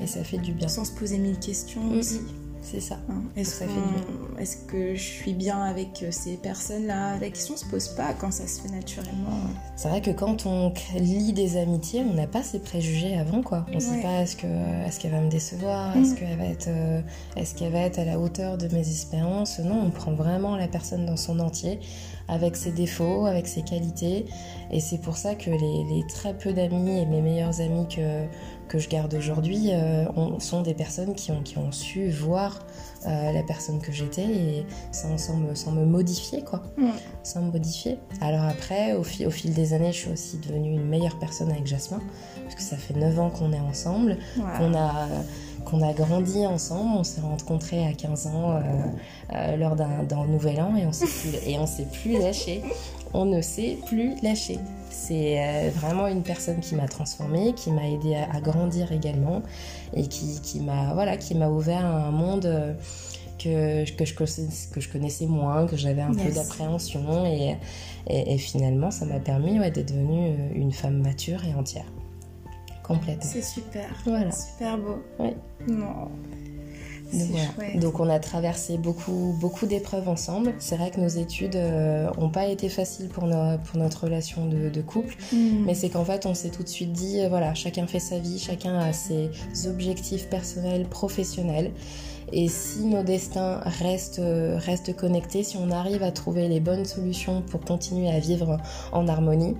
Et 0.00 0.06
ça 0.06 0.24
fait 0.24 0.38
du 0.38 0.52
bien. 0.52 0.68
Sans 0.68 0.84
se 0.84 0.92
poser 0.92 1.18
mille 1.18 1.38
questions 1.38 1.82
mm, 1.82 1.98
aussi. 1.98 2.20
C'est 2.64 2.80
ça. 2.80 2.96
Hein, 3.10 3.22
est-ce, 3.36 3.62
est 3.62 4.66
que 4.66 4.94
je 4.94 5.02
suis 5.02 5.34
bien 5.34 5.62
avec 5.62 6.02
euh, 6.02 6.10
ces 6.10 6.36
personnes-là 6.36 7.18
La 7.20 7.28
question 7.28 7.56
se 7.56 7.66
pose 7.66 7.88
pas 7.88 8.14
quand 8.14 8.32
ça 8.32 8.46
se 8.46 8.62
fait 8.62 8.70
naturellement. 8.70 9.38
C'est 9.76 9.88
vrai 9.88 10.00
que 10.00 10.10
quand 10.10 10.46
on 10.46 10.72
lit 10.96 11.34
des 11.34 11.58
amitiés, 11.58 12.02
on 12.08 12.14
n'a 12.14 12.26
pas 12.26 12.42
ces 12.42 12.60
préjugés 12.60 13.18
avant, 13.18 13.42
quoi. 13.42 13.66
On 13.70 13.74
ne 13.74 13.80
sait 13.80 14.00
pas 14.00 14.22
est-ce, 14.22 14.36
que, 14.36 14.46
est-ce 14.86 14.98
qu'elle 14.98 15.12
va 15.12 15.20
me 15.20 15.30
décevoir 15.30 15.94
Est-ce, 15.96 16.12
mm. 16.12 16.16
qu'elle 16.16 16.38
va 16.38 16.46
être, 16.46 16.68
euh, 16.68 17.02
est-ce 17.36 17.54
qu'elle 17.54 17.72
va 17.72 17.80
être 17.80 17.98
à 17.98 18.04
la 18.04 18.18
hauteur 18.18 18.56
de 18.56 18.66
mes 18.68 18.80
espérances 18.80 19.58
Non, 19.58 19.82
on 19.84 19.90
prend 19.90 20.14
vraiment 20.14 20.56
la 20.56 20.66
personne 20.66 21.04
dans 21.04 21.18
son 21.18 21.40
entier 21.40 21.80
avec 22.28 22.56
ses 22.56 22.72
défauts, 22.72 23.26
avec 23.26 23.46
ses 23.46 23.62
qualités. 23.62 24.26
Et 24.70 24.80
c'est 24.80 24.98
pour 24.98 25.16
ça 25.16 25.34
que 25.34 25.50
les, 25.50 26.04
très 26.08 26.34
peu 26.34 26.52
d'amis 26.52 26.98
et 26.98 27.06
mes 27.06 27.20
meilleurs 27.20 27.60
amis 27.60 27.86
que, 27.88 28.24
que 28.68 28.78
je 28.78 28.88
garde 28.88 29.14
aujourd'hui 29.14 29.70
euh, 29.72 30.06
sont 30.38 30.62
des 30.62 30.74
personnes 30.74 31.14
qui 31.14 31.30
ont, 31.32 31.42
qui 31.42 31.58
ont 31.58 31.72
su 31.72 32.08
voir 32.10 32.60
euh, 33.06 33.32
la 33.32 33.42
personne 33.42 33.80
que 33.80 33.92
j'étais 33.92 34.24
et 34.24 34.66
sans, 34.90 35.18
sans, 35.18 35.36
me, 35.36 35.54
sans, 35.54 35.72
me, 35.72 35.84
modifier, 35.84 36.42
quoi. 36.42 36.62
Sans 37.22 37.42
me 37.42 37.52
modifier. 37.52 37.98
Alors 38.20 38.44
après, 38.44 38.94
au, 38.94 39.00
au 39.00 39.30
fil 39.30 39.52
des 39.52 39.74
années, 39.74 39.92
je 39.92 39.98
suis 39.98 40.10
aussi 40.10 40.38
devenue 40.38 40.72
une 40.72 40.86
meilleure 40.86 41.18
personne 41.18 41.50
avec 41.50 41.66
Jasmin, 41.66 42.00
parce 42.42 42.54
que 42.54 42.62
ça 42.62 42.76
fait 42.76 42.94
9 42.94 43.18
ans 43.20 43.30
qu'on 43.30 43.52
est 43.52 43.60
ensemble, 43.60 44.18
qu'on 44.36 44.74
a 44.74 45.08
qu'on 45.64 45.82
a 45.82 45.92
grandi 45.92 46.46
ensemble. 46.46 46.96
On 46.98 47.04
s'est 47.04 47.20
rencontrés 47.20 47.86
à 47.86 47.92
15 47.92 48.26
ans 48.26 48.52
euh, 48.52 48.60
euh, 49.32 49.56
lors 49.56 49.76
d'un 49.76 50.26
nouvel 50.26 50.60
an 50.60 50.76
et 50.76 50.86
on 50.86 50.92
s'est 50.92 51.06
plus, 51.06 51.48
et 51.48 51.58
on 51.58 51.66
s'est 51.66 51.86
plus 51.90 52.18
lâché. 52.18 52.62
On 53.12 53.24
ne 53.24 53.40
s'est 53.40 53.78
plus 53.86 54.14
lâché. 54.22 54.58
C'est 54.90 55.38
euh, 55.38 55.70
vraiment 55.74 56.06
une 56.06 56.22
personne 56.22 56.60
qui 56.60 56.74
m'a 56.74 56.88
transformée, 56.88 57.52
qui 57.54 57.70
m'a 57.70 57.88
aidé 57.88 58.14
à, 58.14 58.40
grandir 58.40 58.92
également 58.92 59.42
et 59.94 60.06
qui, 60.06 60.40
qui 60.42 60.60
m'a 60.60 60.94
voilà, 60.94 61.16
qui 61.16 61.34
m'a 61.34 61.48
ouvert 61.48 61.84
un 61.84 62.10
monde. 62.10 62.76
Que, 63.36 63.84
que, 63.96 64.04
je, 64.04 64.14
que 64.14 64.80
je 64.80 64.88
connaissais 64.88 65.26
moins, 65.26 65.66
que 65.66 65.76
j'avais 65.76 66.00
un 66.00 66.14
peu 66.14 66.30
d'appréhension 66.32 67.26
et, 67.26 67.56
et, 68.08 68.38
finalement 68.38 68.92
ça 68.92 69.04
m'a 69.04 69.18
permis 69.18 69.58
ouais, 69.58 69.72
d'être 69.72 69.92
devenue 69.92 70.34
une 70.54 70.72
femme 70.72 71.02
mature 71.02 71.44
et 71.44 71.52
entière. 71.52 71.84
Complètement. 72.84 73.30
C'est 73.30 73.42
super. 73.42 73.88
Voilà. 74.04 74.30
Super 74.30 74.78
beau. 74.78 75.02
Oui. 75.18 75.30
Non. 75.66 76.10
Donc, 77.76 78.00
on 78.00 78.08
a 78.08 78.18
traversé 78.18 78.78
beaucoup, 78.78 79.36
beaucoup 79.40 79.66
d'épreuves 79.66 80.08
ensemble. 80.08 80.54
C'est 80.58 80.76
vrai 80.76 80.90
que 80.90 81.00
nos 81.00 81.08
études 81.08 81.54
n'ont 81.54 81.60
euh, 81.60 82.28
pas 82.32 82.46
été 82.46 82.68
faciles 82.68 83.08
pour, 83.08 83.24
pour 83.64 83.78
notre 83.78 84.04
relation 84.04 84.46
de, 84.46 84.80
couple, 84.82 85.16
mm. 85.32 85.64
mais 85.64 85.74
c'est 85.74 85.88
qu'en 85.88 86.04
fait 86.04 86.26
on 86.26 86.34
s'est 86.34 86.50
tout 86.50 86.62
de 86.62 86.68
suite 86.68 86.92
dit, 86.92 87.20
euh, 87.20 87.28
voilà, 87.28 87.54
chacun 87.54 87.86
fait 87.86 88.00
sa 88.00 88.18
vie, 88.18 88.38
chacun 88.38 88.78
a 88.78 88.92
ses 88.92 89.30
objectifs 89.66 90.28
personnels, 90.28 90.86
professionnels. 90.88 91.72
Et 92.32 92.48
si 92.48 92.84
nos 92.84 93.02
destins 93.02 93.60
restent, 93.64 94.18
euh, 94.18 94.58
restent 94.58 94.96
connectés, 94.96 95.42
si 95.42 95.56
on 95.56 95.70
arrive 95.70 96.02
à 96.02 96.10
trouver 96.10 96.48
les 96.48 96.60
bonnes 96.60 96.84
solutions 96.84 97.42
pour 97.42 97.60
continuer 97.60 98.10
à 98.10 98.18
vivre 98.18 98.58
en 98.92 99.06
harmonie, 99.06 99.54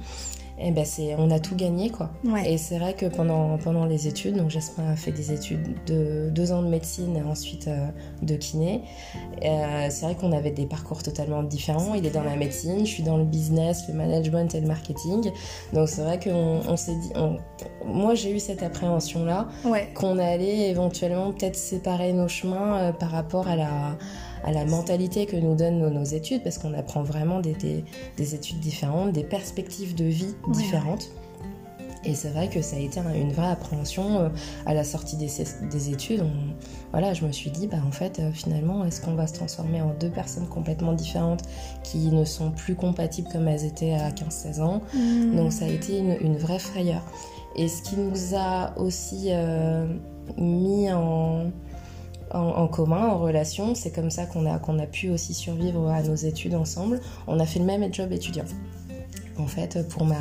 et 0.56 0.68
eh 0.68 0.70
ben 0.70 0.84
c'est 0.84 1.16
on 1.18 1.32
a 1.32 1.40
tout 1.40 1.56
gagné 1.56 1.90
quoi. 1.90 2.10
Et 2.46 2.58
c'est 2.58 2.78
vrai 2.78 2.94
que 2.94 3.06
pendant 3.06 3.58
pendant 3.58 3.86
les 3.86 4.06
études, 4.06 4.36
donc 4.36 4.50
Jasmin 4.50 4.92
a 4.92 4.96
fait 4.96 5.10
des 5.10 5.32
études 5.32 5.74
de 5.86 6.30
deux 6.30 6.52
ans 6.52 6.62
de 6.62 6.68
médecine 6.68 7.16
et 7.16 7.22
ensuite 7.22 7.66
euh, 7.66 7.88
de 8.22 8.36
kiné. 8.36 8.82
Euh, 9.44 9.88
c'est 9.90 10.06
vrai 10.06 10.14
qu'on 10.14 10.30
avait 10.30 10.52
des 10.52 10.66
parcours 10.66 11.02
totalement 11.02 11.42
différents. 11.42 11.94
Il 11.94 12.06
est 12.06 12.10
dans 12.10 12.22
la 12.22 12.36
médecine, 12.36 12.86
je 12.86 12.90
suis 12.90 13.02
dans 13.02 13.16
le 13.16 13.24
business, 13.24 13.88
le 13.88 13.94
management 13.94 14.54
et 14.54 14.60
le 14.60 14.68
marketing. 14.68 15.32
Donc 15.72 15.88
c'est 15.88 16.02
vrai 16.02 16.20
qu'on 16.20 16.60
on, 16.68 16.76
s'est 16.76 16.94
dit, 16.94 17.12
moi 17.84 18.14
j'ai 18.14 18.30
eu 18.30 18.38
cette 18.38 18.62
appréhension 18.62 19.24
là 19.24 19.48
qu'on 19.94 20.18
allait 20.18 20.70
éventuellement 20.70 21.32
peut-être 21.32 21.56
séparer 21.56 22.12
nos 22.12 22.28
chemins 22.28 22.78
euh, 22.78 22.92
par 22.92 23.10
rapport 23.10 23.48
à 23.48 23.56
la 23.56 23.98
à 24.44 24.52
la 24.52 24.64
mentalité 24.64 25.26
que 25.26 25.36
nous 25.36 25.54
donnent 25.54 25.88
nos, 25.88 26.04
études, 26.04 26.42
parce 26.42 26.58
qu'on 26.58 26.74
apprend 26.74 27.02
vraiment 27.02 27.40
des, 27.40 27.56
des, 28.16 28.34
études 28.34 28.60
différentes, 28.60 29.12
des 29.12 29.24
perspectives 29.24 29.94
de 29.94 30.04
vie 30.04 30.34
différentes. 30.48 31.10
Et 32.06 32.14
c'est 32.14 32.28
vrai 32.28 32.48
que 32.48 32.60
ça 32.60 32.76
a 32.76 32.80
été 32.80 33.00
une 33.00 33.32
vraie 33.32 33.48
appréhension 33.48 34.18
euh, 34.18 34.28
à 34.66 34.74
la 34.74 34.84
sortie 34.84 35.16
des, 35.16 35.30
des 35.70 35.90
études. 35.90 36.22
voilà, 36.90 37.14
je 37.14 37.24
me 37.24 37.32
suis 37.32 37.50
dit, 37.50 37.66
bah, 37.66 37.78
en 37.86 37.90
fait, 37.90 38.18
euh, 38.18 38.30
finalement, 38.30 38.84
est-ce 38.84 39.00
qu'on 39.00 39.14
va 39.14 39.26
se 39.26 39.32
transformer 39.32 39.80
en 39.80 39.94
deux 39.98 40.10
personnes 40.10 40.46
complètement 40.46 40.92
différentes 40.92 41.42
qui 41.82 42.10
ne 42.10 42.26
sont 42.26 42.50
plus 42.50 42.74
compatibles 42.74 43.28
comme 43.32 43.48
elles 43.48 43.64
étaient 43.64 43.94
à 43.94 44.10
15-16 44.10 44.60
ans? 44.60 44.82
Mmh. 44.92 45.36
Donc 45.36 45.52
ça 45.52 45.64
a 45.64 45.68
été 45.68 45.98
une, 45.98 46.36
vraie 46.36 46.58
frayeur. 46.58 47.02
Et 47.56 47.68
ce 47.68 47.80
qui 47.80 47.96
nous 47.96 48.34
a 48.36 48.78
aussi 48.78 49.28
euh, 49.30 49.86
mis 50.36 50.92
en, 50.92 51.46
en, 52.34 52.66
commun, 52.68 53.08
en 53.08 53.18
relation. 53.18 53.74
C'est 53.74 53.90
comme 53.90 54.10
ça 54.10 54.26
qu'on 54.26 54.46
a, 54.46 54.58
qu'on 54.58 54.78
a 54.78 54.86
pu 54.86 55.10
aussi 55.10 55.34
survivre 55.34 55.88
à 55.88 56.02
nos 56.02 56.14
études 56.14 56.54
ensemble. 56.54 57.00
On 57.26 57.40
a 57.40 57.46
fait 57.46 57.58
le 57.58 57.64
même 57.64 57.92
job 57.92 58.12
étudiant. 58.12 58.44
En 59.38 59.46
fait, 59.46 59.88
pour 59.88 60.04
ma 60.04 60.16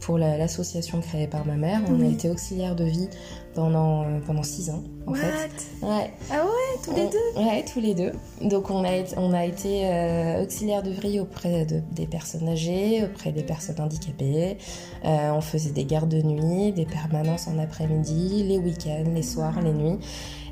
pour 0.00 0.18
l'association 0.18 1.00
créée 1.00 1.26
par 1.26 1.46
ma 1.46 1.54
mère, 1.54 1.80
on 1.88 2.02
a 2.02 2.04
été 2.04 2.28
auxiliaire 2.28 2.76
de 2.76 2.84
vie 2.84 3.08
pendant, 3.54 4.02
euh, 4.02 4.20
pendant 4.26 4.42
six 4.42 4.70
ans. 4.70 4.82
En 5.06 5.14
fait. 5.14 5.50
Ouais. 5.82 6.10
Ah 6.30 6.44
ouais, 6.44 6.80
tous 6.82 6.94
les 6.94 7.08
deux? 7.08 7.40
Ouais, 7.40 7.64
tous 7.70 7.80
les 7.80 7.94
deux. 7.94 8.12
Donc 8.40 8.70
on 8.70 8.84
a, 8.84 8.90
on 9.16 9.32
a 9.32 9.44
été 9.44 9.86
euh, 9.86 10.42
auxiliaire 10.42 10.82
de 10.82 10.90
vie 10.90 11.20
auprès 11.20 11.66
de, 11.66 11.80
des 11.92 12.06
personnes 12.06 12.48
âgées, 12.48 13.04
auprès 13.04 13.32
des 13.32 13.42
personnes 13.42 13.80
handicapées. 13.80 14.56
Euh, 15.04 15.30
on 15.32 15.40
faisait 15.40 15.72
des 15.72 15.84
gardes 15.84 16.08
de 16.08 16.22
nuit, 16.22 16.72
des 16.72 16.86
permanences 16.86 17.48
en 17.48 17.58
après-midi, 17.58 18.44
les 18.44 18.58
week-ends, 18.58 19.10
les 19.14 19.22
soirs, 19.22 19.60
les 19.60 19.72
nuits. 19.72 19.98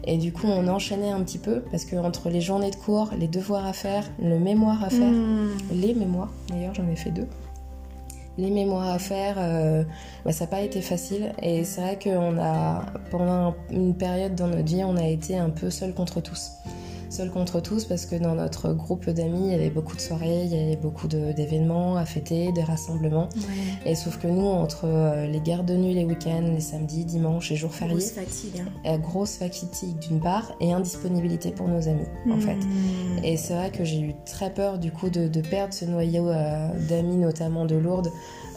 Et 0.05 0.19
du 0.19 0.33
coup, 0.33 0.47
on 0.47 0.67
enchaînait 0.69 1.11
un 1.11 1.23
petit 1.23 1.39
peu 1.39 1.61
parce 1.71 1.85
que 1.85 1.97
entre 1.97 2.29
les 2.29 2.41
journées 2.41 2.71
de 2.71 2.77
cours, 2.77 3.11
les 3.19 3.29
devoirs 3.29 3.67
à 3.67 3.73
faire, 3.73 4.05
le 4.21 4.39
mémoire 4.39 4.83
à 4.83 4.91
faire, 4.91 5.11
hmm. 5.11 5.51
les 5.73 5.95
mémoires, 5.95 6.33
d'ailleurs, 6.49 6.75
j'en 6.75 6.89
ai 6.89 6.97
fait 6.97 7.11
deux. 7.11 7.29
Les 8.39 8.51
mémoires 8.51 8.89
à 8.89 8.99
faire, 8.99 9.37
euh, 9.39 9.85
bah, 10.25 10.33
ça 10.33 10.45
n'a 10.45 10.51
pas 10.51 10.61
été 10.63 10.81
facile. 10.81 11.33
Et 11.43 11.65
c'est 11.65 11.81
vrai 11.81 11.99
qu'on 12.03 12.39
a, 12.39 12.87
pendant 13.11 13.55
une 13.71 13.95
période 13.95 14.35
dans 14.35 14.49
notre 14.49 14.65
vie, 14.65 14.83
on 14.85 14.97
a 14.97 15.07
été 15.07 15.37
un 15.37 15.51
peu 15.51 15.71
seul 15.71 15.95
contre 15.95 16.21
tous 16.21 16.53
seul 17.13 17.31
contre 17.31 17.61
tous 17.61 17.85
parce 17.85 18.07
que 18.07 18.17
dans 18.17 18.35
notre 18.35 18.73
groupe 18.73 19.09
d'amis, 19.11 19.47
il 19.47 19.53
y 19.53 19.55
avait 19.55 19.71
beaucoup 19.71 19.97
de 19.97 20.01
soirées, 20.01 20.45
il 20.45 20.53
y 20.53 20.61
avait 20.61 20.77
beaucoup 20.77 21.09
d'événements 21.09 21.97
à 21.97 22.05
fêter, 22.05 22.53
des 22.53 22.63
rassemblements. 22.63 23.29
Et 23.85 23.95
sauf 23.95 24.19
que 24.19 24.27
nous, 24.27 24.47
entre 24.47 24.87
euh, 24.87 25.27
les 25.27 25.41
gardes 25.41 25.67
de 25.67 25.77
nuit 25.77 25.95
les 25.95 26.05
week-ends, 26.05 26.51
les 26.55 26.61
samedis, 26.61 27.05
dimanches 27.05 27.53
et 27.53 27.57
jours 27.57 27.75
fériés, 27.75 27.97
grosse 27.97 28.13
fatigue, 28.13 28.61
hein. 28.61 28.73
euh, 28.87 28.99
grosse 28.99 29.37
fatigue 29.37 29.99
d'une 29.99 30.21
part 30.21 30.53
et 30.61 30.73
indisponibilité 30.73 31.51
pour 31.51 31.69
nos 31.69 31.89
amis 31.89 32.07
en 32.31 32.39
fait. 32.39 32.57
Hmm. 32.57 33.25
Et 33.25 33.37
c'est 33.37 33.55
vrai 33.55 33.71
que 33.71 33.85
j'ai 33.85 34.01
eu 34.01 34.15
très 34.25 34.51
peur 34.51 34.79
du 34.79 34.91
coup 34.91 35.11
de, 35.11 35.29
perdre 35.43 35.75
ce 35.75 35.85
noyau 35.85 36.29
euh, 36.29 36.69
d'amis, 36.89 37.17
notamment 37.17 37.67
de 37.67 37.77
Lourdes. 37.77 38.11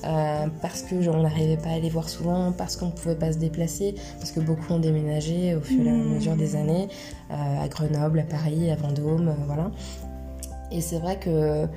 Euh, 0.03 0.45
parce 0.61 0.83
que 0.83 0.95
on 1.09 1.23
n'arrivait 1.23 1.57
pas 1.57 1.69
à 1.69 1.79
les 1.79 1.89
voir 1.89 2.09
souvent, 2.09 2.51
parce 2.51 2.75
qu'on 2.75 2.87
ne 2.87 2.91
pouvait 2.91 3.15
pas 3.15 3.33
se 3.33 3.39
déplacer, 3.39 3.95
parce 4.19 4.31
que 4.31 4.39
beaucoup 4.39 4.73
ont 4.73 4.79
déménagé 4.79 5.55
au 5.55 5.61
fur 5.61 5.83
et 5.83 5.89
à 5.89 5.93
mmh. 5.93 6.13
mesure 6.13 6.35
des 6.35 6.55
années, 6.55 6.87
à 7.29 7.67
Grenoble, 7.67 8.19
à 8.19 8.23
Paris, 8.23 8.69
à 8.69 8.75
Vendôme, 8.75 9.29
euh, 9.29 9.45
voilà. 9.45 9.71
Et 10.71 10.81
c'est 10.81 10.99
vrai 10.99 11.19
que 11.19 11.67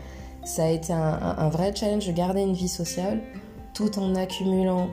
ça 0.44 0.64
a 0.64 0.68
été 0.68 0.92
un, 0.92 1.48
vrai 1.50 1.74
challenge 1.74 2.06
de 2.06 2.12
garder 2.12 2.40
une 2.40 2.54
vie 2.54 2.68
sociale 2.68 3.20
tout 3.74 3.98
en 3.98 4.14
accumulant 4.14 4.88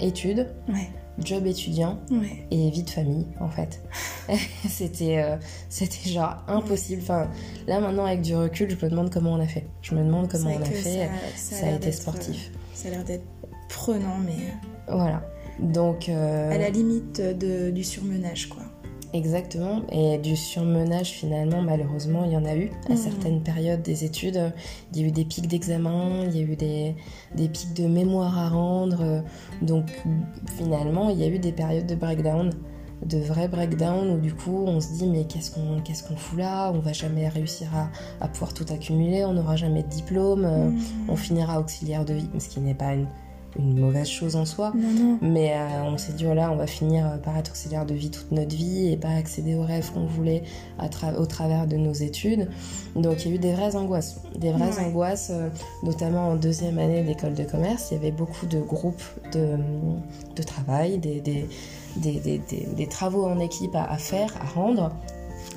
études. 0.00 0.48
job 1.18 1.46
étudiant 1.46 1.98
et 2.50 2.70
vie 2.70 2.82
de 2.82 2.90
famille 2.90 3.26
en 3.40 3.48
fait. 3.48 3.80
c'était 4.68 5.38
c'était 5.68 6.10
genre 6.10 6.36
impossible. 6.48 7.02
Enfin 7.02 7.28
là 7.66 7.80
maintenant 7.80 8.04
avec 8.04 8.22
du 8.22 8.34
recul, 8.34 8.70
je 8.70 8.84
me 8.84 8.90
demande 8.90 9.10
comment 9.10 9.32
on 9.32 9.40
a 9.40 9.46
fait. 9.46 9.66
Je 9.82 9.94
me 9.94 10.02
demande 10.04 10.28
comment 10.28 10.50
on 10.50 10.62
a 10.62 10.64
fait. 10.64 11.08
Ça, 11.36 11.66
a, 11.66 11.70
été 11.70 11.92
sportif. 11.92 12.50
Ça 12.72 12.88
a 12.88 12.90
l'air 12.92 13.04
d'être 13.04 13.26
prenant, 13.68 14.18
mais. 14.24 14.54
Voilà. 14.88 15.22
Donc. 15.58 16.08
Euh, 16.08 16.50
à 16.50 16.58
la 16.58 16.70
limite 16.70 17.20
de, 17.20 17.70
du 17.70 17.84
surmenage, 17.84 18.48
quoi. 18.48 18.62
Exactement. 19.14 19.82
Et 19.92 20.18
du 20.18 20.34
surmenage, 20.34 21.10
finalement, 21.10 21.62
malheureusement, 21.62 22.24
il 22.24 22.32
y 22.32 22.36
en 22.36 22.44
a 22.44 22.56
eu 22.56 22.70
à 22.88 22.92
mhm. 22.92 22.96
certaines 22.96 23.42
périodes 23.42 23.80
des 23.80 24.04
études. 24.04 24.52
Il 24.92 25.00
y 25.00 25.04
a 25.04 25.06
eu 25.06 25.12
des 25.12 25.24
pics 25.24 25.46
d'examen, 25.46 26.24
il 26.26 26.36
y 26.36 26.40
a 26.40 26.42
eu 26.42 26.56
des, 26.56 26.96
des, 27.36 27.48
pics 27.48 27.74
de 27.74 27.86
mémoire 27.86 28.36
à 28.36 28.48
rendre. 28.48 29.22
Donc, 29.62 30.02
finalement, 30.58 31.10
il 31.10 31.20
y 31.20 31.22
a 31.22 31.28
eu 31.28 31.38
des 31.38 31.52
périodes 31.52 31.86
de 31.86 31.94
breakdown 31.94 32.50
de 33.06 33.18
vrais 33.18 33.48
breakdowns 33.48 34.14
où 34.14 34.18
du 34.18 34.32
coup 34.32 34.64
on 34.66 34.80
se 34.80 34.92
dit 34.94 35.06
mais 35.06 35.24
qu'est-ce 35.24 35.50
qu'on 35.50 35.80
qu'est-ce 35.82 36.04
qu'on 36.04 36.16
fout 36.16 36.38
là? 36.38 36.70
On 36.72 36.78
va 36.78 36.92
jamais 36.92 37.28
réussir 37.28 37.68
à, 37.74 37.90
à 38.24 38.28
pouvoir 38.28 38.54
tout 38.54 38.64
accumuler, 38.72 39.24
on 39.24 39.34
n'aura 39.34 39.56
jamais 39.56 39.82
de 39.82 39.88
diplôme, 39.88 40.44
euh, 40.44 40.70
mmh. 40.70 40.80
on 41.08 41.16
finira 41.16 41.60
auxiliaire 41.60 42.04
de 42.04 42.14
vie, 42.14 42.30
ce 42.38 42.48
qui 42.48 42.60
n'est 42.60 42.74
pas 42.74 42.94
une, 42.94 43.06
une, 43.58 43.78
mauvaise 43.78 44.08
chose 44.08 44.36
en 44.36 44.44
soi. 44.44 44.72
Mais 45.20 45.52
euh, 45.52 45.84
on 45.84 45.98
s'est 45.98 46.12
dit 46.12 46.24
voilà, 46.24 46.50
on 46.50 46.56
va 46.56 46.66
finir 46.66 47.20
par 47.22 47.36
être 47.36 47.50
auxiliaire 47.50 47.86
de 47.86 47.94
vie 47.94 48.10
toute 48.10 48.32
notre 48.32 48.54
vie 48.54 48.92
et 48.92 48.96
pas 48.96 49.10
accéder 49.10 49.54
aux 49.54 49.64
rêves 49.64 49.90
qu'on 49.92 50.06
voulait 50.06 50.42
à 50.78 50.88
au 51.18 51.26
travers 51.26 51.66
de 51.66 51.76
nos 51.76 51.92
études. 51.92 52.48
Donc 52.96 53.24
il 53.24 53.30
y 53.30 53.32
a 53.32 53.34
eu 53.36 53.38
des 53.38 53.52
vraies 53.52 53.76
angoisses, 53.76 54.20
des 54.36 54.52
vraies 54.52 54.78
angoisses, 54.78 55.30
euh, 55.32 55.48
notamment 55.82 56.28
en 56.28 56.36
deuxième 56.36 56.78
année 56.78 57.02
d'école 57.02 57.34
de 57.34 57.44
commerce. 57.44 57.88
Il 57.90 57.94
y 57.94 57.96
avait 57.98 58.12
beaucoup 58.12 58.46
de 58.46 58.60
groupes 58.60 59.02
de, 59.32 59.56
de 60.36 60.42
travail, 60.42 60.98
des, 60.98 61.20
des 61.20 61.46
des, 61.96 62.86
travaux 62.88 63.26
en 63.26 63.38
équipe 63.38 63.74
à, 63.74 63.96
faire, 63.98 64.34
à 64.40 64.46
rendre. 64.46 64.92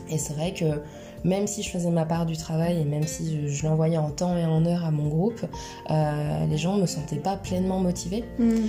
Et 0.09 0.17
c'est 0.17 0.33
vrai 0.33 0.53
que 0.53 0.81
même 1.23 1.47
si 1.47 1.63
je 1.63 1.69
faisais 1.69 1.89
ma 1.89 2.05
part 2.05 2.25
du 2.25 2.37
travail 2.37 2.81
et 2.81 2.85
même 2.85 3.05
si 3.05 3.47
je, 3.47 3.65
l'envoyais 3.65 3.97
en 3.97 4.11
temps 4.11 4.37
et 4.37 4.45
en 4.45 4.65
heure 4.65 4.85
à 4.85 4.91
mon 4.91 5.07
groupe, 5.07 5.45
euh, 5.89 6.45
les 6.45 6.57
gens 6.57 6.75
ne 6.75 6.81
me 6.81 6.87
sentaient 6.87 7.17
pas 7.17 7.37
pleinement 7.37 7.79
motivés. 7.79 8.23
Mm. 8.39 8.67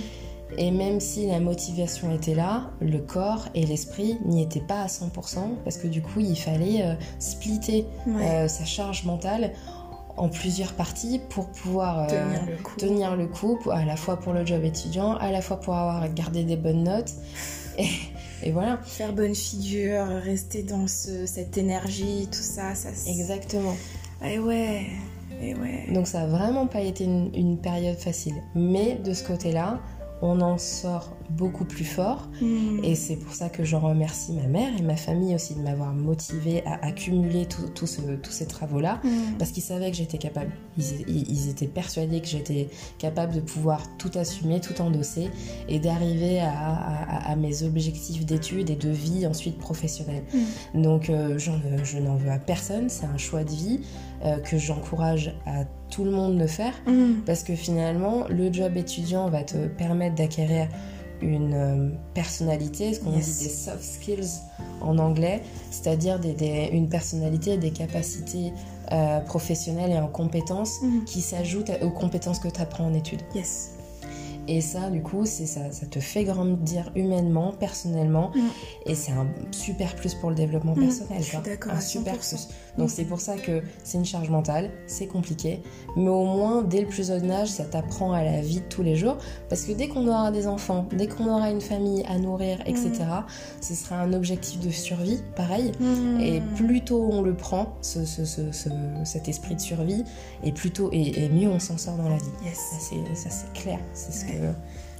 Et 0.57 0.71
même 0.71 0.99
si 0.99 1.27
la 1.27 1.39
motivation 1.39 2.11
était 2.11 2.33
là, 2.33 2.71
le 2.81 2.97
corps 2.97 3.49
et 3.53 3.65
l'esprit 3.67 4.17
n'y 4.25 4.41
étaient 4.41 4.59
pas 4.59 4.81
à 4.81 4.87
100% 4.87 5.11
parce 5.63 5.77
que 5.77 5.85
du 5.85 6.01
coup 6.01 6.19
il 6.19 6.35
fallait 6.35 6.81
euh, 6.81 6.95
splitter 7.19 7.85
euh, 8.07 8.47
sa 8.47 8.65
charge 8.65 9.05
mentale 9.05 9.51
en 10.17 10.27
plusieurs 10.27 10.73
parties 10.73 11.21
pour 11.29 11.47
pouvoir 11.47 12.07
tenir, 12.77 13.15
le 13.15 13.27
coup. 13.27 13.69
à 13.71 13.85
la 13.85 13.95
fois 13.95 14.17
pour 14.17 14.33
le 14.33 14.45
job 14.45 14.63
étudiant, 14.65 15.13
à 15.17 15.31
la 15.31 15.41
fois 15.41 15.57
pour 15.57 15.75
avoir 15.75 16.11
gardé 16.13 16.43
des 16.43 16.57
bonnes 16.57 16.83
notes. 16.83 17.13
Et, 17.77 17.85
voilà. 18.51 18.79
Faire 18.83 19.13
bonne 19.13 19.35
figure, 19.35 20.05
rester 20.05 20.63
dans 20.63 20.87
cette 20.87 21.57
énergie, 21.57 22.27
tout 22.31 22.41
ça, 22.41 22.75
ça. 22.75 22.89
Exactement. 23.09 23.75
Et 24.25 24.39
ouais. 24.39 24.87
Et 25.41 25.55
ouais. 25.55 25.85
Donc 25.93 26.07
ça 26.07 26.21
a 26.21 26.27
vraiment 26.27 26.67
pas 26.67 26.81
été 26.81 27.03
une 27.05 27.57
période 27.61 27.97
facile. 27.97 28.35
Mais 28.55 28.95
de 28.95 29.13
ce 29.13 29.23
côté-là, 29.23 29.79
on 30.21 30.41
en 30.41 30.57
sort 30.57 31.15
beaucoup 31.31 31.65
plus 31.65 31.85
fort. 31.85 32.29
Hmm. 32.41 32.83
Et 32.83 32.95
c'est 32.95 33.15
pour 33.15 33.33
ça 33.33 33.49
que 33.49 33.63
j'en 33.63 33.79
remercie 33.79 34.33
ma 34.33 34.47
mère 34.47 34.71
et 34.77 34.81
ma 34.81 34.95
famille 34.95 35.35
aussi 35.35 35.55
de 35.55 35.61
m'avoir 35.61 35.93
motivée 35.93 36.63
à 36.65 36.85
accumuler 36.85 37.47
tous 37.47 37.87
ces 38.29 38.45
travaux-là, 38.47 38.99
hmm. 39.03 39.37
parce 39.37 39.51
qu'ils 39.51 39.63
savaient 39.63 39.91
que 39.91 39.97
j'étais 39.97 40.17
capable. 40.17 40.51
Ils, 40.77 41.49
étaient 41.49 41.67
persuadés 41.67 42.21
que 42.21 42.27
j'étais 42.27 42.69
capable 42.99 43.33
de 43.33 43.41
pouvoir 43.41 43.83
tout 43.97 44.11
assumer, 44.15 44.61
tout 44.61 44.81
endosser 44.81 45.29
et 45.67 45.79
d'arriver 45.79 46.39
à, 46.39 47.35
mes 47.35 47.63
objectifs 47.63 48.25
d'études 48.25 48.69
et 48.69 48.75
de 48.75 48.89
vie 48.89 49.25
ensuite 49.25 49.57
professionnelle. 49.57 50.23
Hmm. 50.33 50.81
Donc 50.81 51.09
euh, 51.09 51.37
je 51.37 51.97
n'en 51.99 52.15
veux 52.15 52.31
à 52.31 52.39
personne, 52.39 52.89
c'est 52.89 53.05
un 53.05 53.17
choix 53.17 53.43
de 53.43 53.51
vie 53.51 53.81
euh, 54.25 54.37
que 54.39 54.57
j'encourage 54.57 55.33
à 55.45 55.63
tout 55.89 56.03
le 56.03 56.11
monde 56.11 56.37
de 56.37 56.45
faire, 56.45 56.73
parce 57.25 57.43
que 57.43 57.55
finalement, 57.55 58.25
le 58.29 58.53
job 58.53 58.77
étudiant 58.77 59.29
va 59.29 59.43
te 59.43 59.67
permettre 59.67 60.15
d'acquérir 60.15 60.67
une 61.21 61.53
euh, 61.53 61.89
personnalité, 62.13 62.93
ce 62.93 62.99
qu'on 62.99 63.11
dit 63.11 63.17
des 63.17 63.21
soft 63.21 63.83
skills 63.83 64.41
en 64.81 64.97
anglais, 64.97 65.41
c'est-à-dire 65.71 66.19
une 66.71 66.89
personnalité 66.89 67.57
des 67.57 67.71
capacités 67.71 68.53
euh, 68.91 69.19
professionnelles 69.21 69.91
et 69.91 69.99
en 69.99 70.07
compétences 70.07 70.81
mm. 70.81 71.03
qui 71.05 71.21
s'ajoutent 71.21 71.71
aux 71.81 71.91
compétences 71.91 72.39
que 72.39 72.47
tu 72.47 72.61
apprends 72.61 72.85
en 72.85 72.93
études. 72.93 73.21
Yes. 73.35 73.78
Et 74.49 74.61
ça, 74.61 74.89
du 74.89 75.03
coup, 75.03 75.27
c'est 75.27 75.45
ça, 75.45 75.71
ça 75.71 75.85
te 75.85 75.99
fait 75.99 76.23
grandir 76.23 76.91
humainement, 76.95 77.53
personnellement, 77.53 78.31
mm. 78.33 78.39
et 78.87 78.95
c'est 78.95 79.11
un 79.11 79.27
super 79.51 79.95
plus 79.95 80.15
pour 80.15 80.31
le 80.31 80.35
développement 80.35 80.75
mm. 80.75 80.79
personnel. 80.79 81.23
d'accord. 81.45 81.73
Un 81.73 81.79
super 81.79 82.17
plus. 82.17 82.47
Donc 82.75 82.89
c'est 82.89 83.05
pour 83.05 83.19
ça 83.19 83.35
que 83.35 83.61
c'est 83.83 83.99
une 83.99 84.05
charge 84.05 84.31
mentale, 84.31 84.71
c'est 84.87 85.05
compliqué, 85.05 85.61
mais 85.95 86.09
au 86.09 86.25
moins 86.25 86.63
dès 86.63 86.81
le 86.81 86.87
plus 86.87 87.07
jeune 87.07 87.29
âge, 87.29 87.49
ça 87.49 87.63
t'apprend 87.63 88.11
à 88.11 88.23
la 88.23 88.41
vie 88.41 88.61
de 88.61 88.65
tous 88.65 88.81
les 88.81 88.95
jours, 88.95 89.17
parce 89.49 89.65
que 89.65 89.71
dès 89.73 89.87
qu'on 89.87 90.07
aura 90.07 90.31
des 90.31 90.47
enfants, 90.47 90.87
dès 90.93 91.07
qu'on 91.07 91.29
aura 91.29 91.51
une 91.51 91.61
famille 91.61 92.03
à 92.07 92.17
nourrir, 92.17 92.59
etc., 92.65 92.89
mm. 92.89 93.25
ce 93.61 93.75
sera 93.75 94.01
un 94.01 94.13
objectif 94.13 94.59
de 94.61 94.71
survie, 94.71 95.19
pareil. 95.35 95.73
Et 96.19 96.41
plus 96.55 96.81
tôt 96.81 97.07
on 97.11 97.21
le 97.21 97.35
prend, 97.35 97.75
ce, 97.81 98.03
ce, 98.03 98.25
ce, 98.25 98.39
cet 99.03 99.27
esprit 99.27 99.55
de 99.55 99.61
survie, 99.61 100.03
et 100.43 100.51
plus 100.51 100.71
tôt 100.71 100.89
et, 100.91 101.29
mieux 101.29 101.49
on 101.49 101.59
s'en 101.59 101.77
sort 101.77 101.97
dans 101.97 102.09
la 102.09 102.17
vie. 102.17 102.31
Yes. 102.43 102.57
Ça 103.13 103.29
c'est 103.29 103.53
clair, 103.53 103.79
c'est 103.93 104.11
ce 104.11 104.25
que 104.25 104.38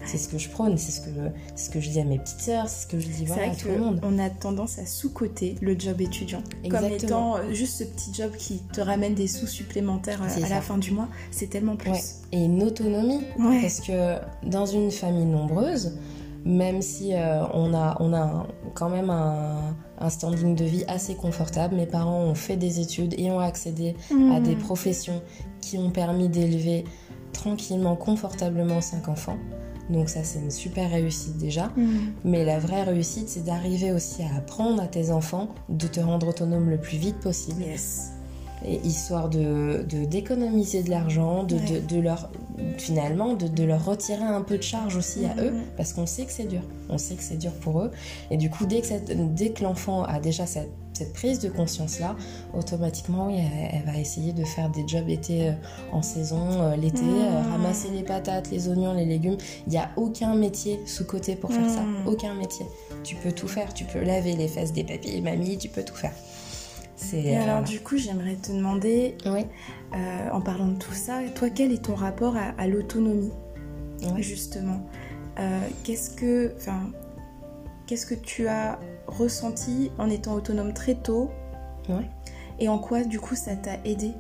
c'est 0.06 0.18
ce 0.18 0.30
que 0.30 0.38
je 0.38 0.50
prône, 0.50 0.78
c'est 0.78 0.92
ce 0.92 1.02
que, 1.02 1.10
ce 1.56 1.70
que 1.70 1.80
je 1.80 1.90
dis 1.90 2.00
à 2.00 2.04
mes 2.04 2.20
petites 2.20 2.42
sœurs, 2.42 2.70
c'est 2.70 2.84
ce 2.84 2.88
que 2.88 3.00
je 3.00 3.08
dis 3.08 3.32
à 3.32 3.56
tout 3.56 3.68
le 3.68 3.78
monde. 3.78 4.00
On 4.04 4.18
a 4.18 4.30
tendance 4.30 4.80
à 4.80 4.86
sous-coter 4.86 5.56
le 5.62 5.78
job 5.78 6.02
étudiant. 6.02 6.42
Comme 6.70 6.86
étant 6.86 7.38
euh, 7.38 7.54
juste 7.54 7.78
ce 7.78 7.84
petit 7.84 8.14
job 8.14 8.32
qui 8.38 8.60
te 8.74 8.82
ramène 8.82 9.14
des 9.14 9.28
sous 9.28 9.48
supplémentaires 9.48 10.22
euh, 10.22 10.46
à 10.46 10.50
la 10.50 10.62
fin 10.62 10.78
du 10.78 10.92
mois. 10.92 11.08
C'est 11.32 11.50
tellement 11.50 11.76
plus. 11.76 12.22
Et 12.32 12.44
une 12.44 12.64
autonomie. 12.64 13.22
Parce 13.38 13.82
que 13.82 14.16
dans 14.44 14.66
une 14.66 14.92
famille 14.92 15.26
nombreuse, 15.26 15.98
même 16.46 16.82
si 16.82 17.14
euh, 17.14 17.44
on 17.54 17.74
a, 17.74 17.98
on 18.00 18.14
a 18.14 18.48
quand 18.74 18.90
même 18.90 19.10
un, 19.10 19.76
standing 20.10 20.56
de 20.56 20.64
vie 20.64 20.86
assez 20.88 21.16
confortable, 21.16 21.76
mes 21.76 21.86
parents 21.86 22.22
ont 22.22 22.36
fait 22.36 22.56
des 22.56 22.80
études 22.80 23.14
et 23.18 23.30
ont 23.32 23.42
accédé 23.42 23.96
à 24.10 24.40
mmh. 24.40 24.44
des 24.44 24.56
professions 24.56 25.22
qui 25.60 25.78
ont 25.78 25.90
permis 25.90 26.30
d'élever 26.30 26.86
tranquillement, 27.32 27.96
confortablement 27.96 28.82
cinq 28.82 29.08
enfants. 29.08 29.38
Donc 29.90 30.10
ça, 30.10 30.24
c'est 30.24 30.40
une 30.40 30.52
super 30.52 30.90
réussite 30.90 31.38
déjà. 31.38 31.68
Mm. 31.76 32.14
Mais 32.24 32.46
la 32.46 32.60
vraie 32.60 32.84
réussite, 32.84 33.30
c'est 33.30 33.44
d'arriver 33.44 33.92
aussi 33.92 34.24
à 34.24 34.38
apprendre 34.38 34.82
à 34.82 34.88
tes 34.88 35.12
enfants 35.12 35.50
de 35.68 35.88
te 35.88 36.00
rendre 36.00 36.28
autonome 36.28 36.70
le 36.70 36.78
plus 36.78 36.98
vite 36.98 37.20
possible. 37.20 37.62
Yes. 37.62 38.12
Et 38.66 38.76
histoire 38.86 39.30
de 39.30 39.86
d'économiser 39.88 40.84
de, 40.84 40.90
l'argent, 40.90 41.46
de, 41.46 41.58
de, 41.80 42.00
leur 42.02 42.30
finalement 42.78 43.34
de, 43.34 43.48
de, 43.48 43.64
leur 43.64 43.86
retirer 43.86 44.22
un 44.22 44.42
peu 44.42 44.58
de 44.58 44.64
charge 44.64 44.98
aussi 44.98 45.26
à 45.26 45.42
eux, 45.42 45.52
mm. 45.52 45.64
parce 45.78 45.94
qu'on 45.94 46.06
sait 46.06 46.26
que 46.26 46.32
c'est 46.32 46.48
dur. 46.48 46.62
On 46.90 46.98
sait 46.98 47.16
que 47.16 47.24
c'est 47.24 47.38
dur 47.38 47.54
pour 47.54 47.82
eux. 47.82 47.92
Et 48.32 48.38
du 48.38 48.50
coup, 48.50 48.66
dès 48.66 48.82
que, 48.82 49.14
dès 49.14 49.52
que 49.52 49.64
l'enfant 49.64 50.04
a 50.04 50.20
déjà 50.20 50.46
cette 50.46 50.70
cette 51.00 51.14
prise 51.14 51.40
de 51.40 51.48
conscience-là, 51.48 52.18
automatiquement, 52.54 53.28
oui, 53.28 53.38
elle, 53.72 53.84
va 53.86 53.98
essayer 53.98 54.34
de 54.34 54.44
faire 54.44 54.70
des 54.70 54.86
jobs 54.86 55.08
été 55.08 55.48
euh, 55.48 55.54
en 55.94 56.02
saison, 56.02 56.62
euh, 56.62 56.76
l'été, 56.76 57.04
euh, 57.04 57.42
mmh. 57.42 57.52
ramasser 57.52 57.90
les 57.90 58.04
patates, 58.04 58.52
les 58.52 58.68
oignons, 58.68 58.94
les 58.94 59.06
légumes. 59.06 59.38
Il 59.66 59.72
n'y 59.72 59.78
a 59.78 59.90
aucun 59.96 60.36
métier 60.36 60.82
sous-côté 60.86 61.38
pour 61.38 61.54
faire 61.54 61.70
ça. 61.70 61.84
Mmh. 61.84 62.08
Aucun 62.08 62.34
métier. 62.34 62.66
Tu 63.06 63.16
peux 63.16 63.32
tout 63.32 63.48
faire. 63.48 63.74
Tu 63.74 63.86
peux 63.86 64.02
laver 64.02 64.36
les 64.36 64.50
fesses 64.50 64.74
des 64.74 64.84
papilles 64.84 65.16
et 65.16 65.22
mamies, 65.22 65.58
tu 65.58 65.70
peux 65.70 65.84
tout 65.84 65.96
faire. 65.96 66.14
Et 67.14 67.38
alors, 67.38 67.64
du 67.64 67.80
coup, 67.80 67.96
j'aimerais 67.96 68.36
te 68.36 68.52
demander, 68.52 69.16
oui. 69.26 69.46
en 70.34 70.42
parlant 70.42 70.68
de 70.68 70.78
tout 70.78 70.92
ça, 70.92 71.22
toi, 71.34 71.50
quel 71.50 71.72
est 71.72 71.86
ton 71.86 71.96
rapport 71.96 72.36
à, 72.36 72.68
l'autonomie, 72.68 73.32
justement? 74.18 74.86
Qu'est-ce 75.86 76.10
que, 76.10 76.54
enfin, 76.58 76.92
qu'est-ce 77.88 78.06
que 78.06 78.16
tu 78.16 78.50
as 78.50 78.78
ressenti 79.10 79.92
en 79.98 80.10
étant 80.10 80.34
autonome 80.34 80.74
très 80.74 80.96
tôt 80.96 81.30
Et 82.60 82.70
en 82.70 82.80
quoi, 82.80 83.04
du 83.04 83.20
coup, 83.20 83.36
ça 83.36 83.56
t'a 83.56 83.78
aidé? 83.86 84.12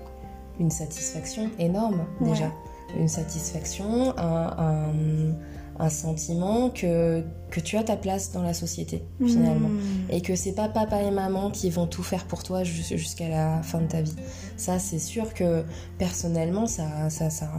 Une 0.59 0.71
satisfaction 0.71 1.49
énorme, 1.59 2.05
déjà. 2.21 2.51
Une 2.97 3.07
satisfaction, 3.07 4.17
un, 4.17 5.35
un, 5.79 5.89
sentiment 5.89 6.69
que, 6.69 7.23
que 7.51 7.59
tu 7.59 7.77
as 7.77 7.83
ta 7.83 7.95
place 7.95 8.31
dans 8.31 8.41
la 8.41 8.53
société, 8.53 9.03
finalement. 9.25 9.69
Hmm. 9.69 10.09
Et 10.09 10.21
que 10.21 10.35
c'est 10.35 10.53
pas 10.53 10.67
papa 10.67 11.01
et 11.01 11.11
maman 11.11 11.51
qui 11.51 11.69
vont 11.69 11.87
tout 11.87 12.03
faire 12.03 12.25
pour 12.25 12.43
toi 12.43 12.63
jusqu'à 12.63 13.29
la 13.29 13.61
fin 13.61 13.79
de 13.79 13.87
ta 13.87 14.01
vie. 14.01 14.15
Ça, 14.57 14.79
c'est 14.79 14.99
sûr 14.99 15.33
que 15.33 15.63
personnellement, 15.97 16.65
ça, 16.65 17.09
ça, 17.09 17.29
ça, 17.29 17.49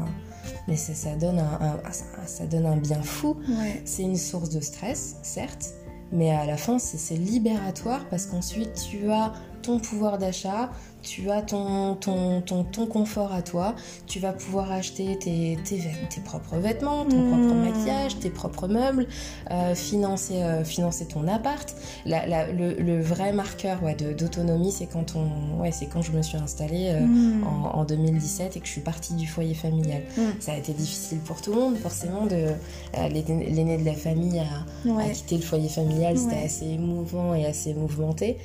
mais 0.69 0.77
ça, 0.77 1.14
donne 1.16 1.38
un, 1.38 1.81
ça, 2.27 2.47
donne 2.47 2.66
un 2.66 2.77
bien 2.77 3.03
fou. 3.03 3.37
C'est 3.85 4.03
une 4.03 4.16
source 4.16 4.51
de 4.51 4.61
stress, 4.61 5.16
certes, 5.23 5.75
mais 6.12 6.31
à 6.31 6.44
la 6.44 6.57
fin, 6.57 6.79
c'est 6.79 7.16
libératoire 7.16 8.05
parce 8.11 8.27
qu'ensuite, 8.27 8.75
tu 8.90 9.11
as 9.11 9.33
ton 9.62 9.79
pouvoir 9.79 10.18
d'achat, 10.18 10.70
tu 11.03 11.31
as 11.31 11.42
ton, 11.42 11.94
ton, 11.94 12.40
ton, 12.42 12.64
ton, 12.64 12.87
confort 12.87 13.33
à 13.33 13.42
toi, 13.42 13.75
tu 14.07 14.18
vas 14.18 14.33
pouvoir 14.33 14.70
acheter 14.70 15.18
tes, 15.18 15.59
tes, 15.64 15.79
tes 15.79 16.20
propres 16.23 16.57
vêtements, 16.57 17.05
ton 17.05 17.29
propre 17.29 17.55
mmh. 17.55 17.64
maquillage, 17.64 18.18
tes 18.18 18.31
propres 18.31 18.68
meubles, 18.68 19.07
euh, 19.51 19.75
financer, 19.75 20.42
euh, 20.42 20.64
financer 20.64 21.07
ton 21.07 21.27
appart. 21.27 21.75
le, 22.05 22.81
le, 22.81 23.01
vrai 23.01 23.33
marqueur 23.33 23.83
ouais, 23.83 23.94
d'autonomie, 23.94 24.73
c'est 24.73 24.87
quand, 24.87 25.16
on, 25.16 25.61
ouais, 25.61 25.70
quand 25.90 26.03
je 26.03 26.12
me 26.12 26.23
suis 26.23 26.37
installée 26.37 26.90
euh, 26.90 27.01
mmh. 27.01 27.46
en, 27.46 27.79
en, 27.79 27.85
2017 27.85 28.57
et 28.57 28.61
que 28.61 28.66
je 28.66 28.73
suis 28.73 28.81
partie 28.83 29.14
du 29.14 29.27
foyer 29.27 29.55
familial. 29.55 30.03
Mmh. 30.16 30.23
Ça 30.40 30.53
a 30.53 30.57
été 30.57 30.73
difficile 30.73 31.18
pour 31.20 31.40
tout 31.40 31.53
le 31.53 31.61
monde, 31.61 31.77
forcément, 31.77 32.27
de 32.27 32.49
l'aîné 32.94 33.79
de 33.79 33.85
la 33.85 33.94
famille 33.94 34.38
à, 34.38 35.01
à, 35.01 35.09
quitter 35.09 35.37
le 35.37 35.42
foyer 35.42 35.68
familial, 35.68 36.18
c'était 36.18 36.44
assez 36.44 36.66
émouvant 36.66 37.35
et 37.35 37.46
assez 37.46 37.73
mouvementé. 37.75 38.37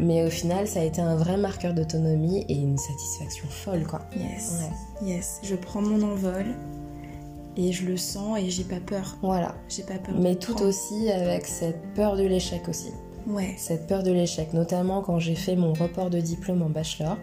Mais 0.00 0.24
au 0.24 0.30
final, 0.30 0.66
ça 0.66 0.80
a 0.80 0.84
été 0.84 1.00
un 1.00 1.14
vrai 1.14 1.36
marqueur 1.36 1.74
d'autonomie 1.74 2.44
et 2.48 2.54
une 2.54 2.78
satisfaction 2.78 3.46
folle, 3.48 3.86
quoi. 3.86 4.00
Yes. 4.16 4.60
Yes. 5.02 5.40
Je 5.42 5.54
prends 5.54 5.82
mon 5.82 6.02
envol 6.02 6.46
et 7.56 7.72
je 7.72 7.84
le 7.84 7.96
sens 7.96 8.38
et 8.38 8.48
j'ai 8.48 8.64
pas 8.64 8.80
peur. 8.80 9.18
Voilà. 9.22 9.54
J'ai 9.68 9.82
pas 9.82 9.98
peur. 9.98 10.14
Mais 10.18 10.36
tout 10.36 10.60
aussi 10.62 11.10
avec 11.10 11.46
cette 11.46 11.82
peur 11.94 12.16
de 12.16 12.24
l'échec 12.24 12.68
aussi. 12.68 12.92
Ouais. 13.26 13.54
Cette 13.58 13.86
peur 13.86 14.02
de 14.02 14.10
l'échec, 14.10 14.54
notamment 14.54 15.02
quand 15.02 15.18
j'ai 15.18 15.34
fait 15.34 15.54
mon 15.54 15.74
report 15.74 16.08
de 16.08 16.20
diplôme 16.20 16.62
en 16.62 16.70
bachelor 16.70 17.18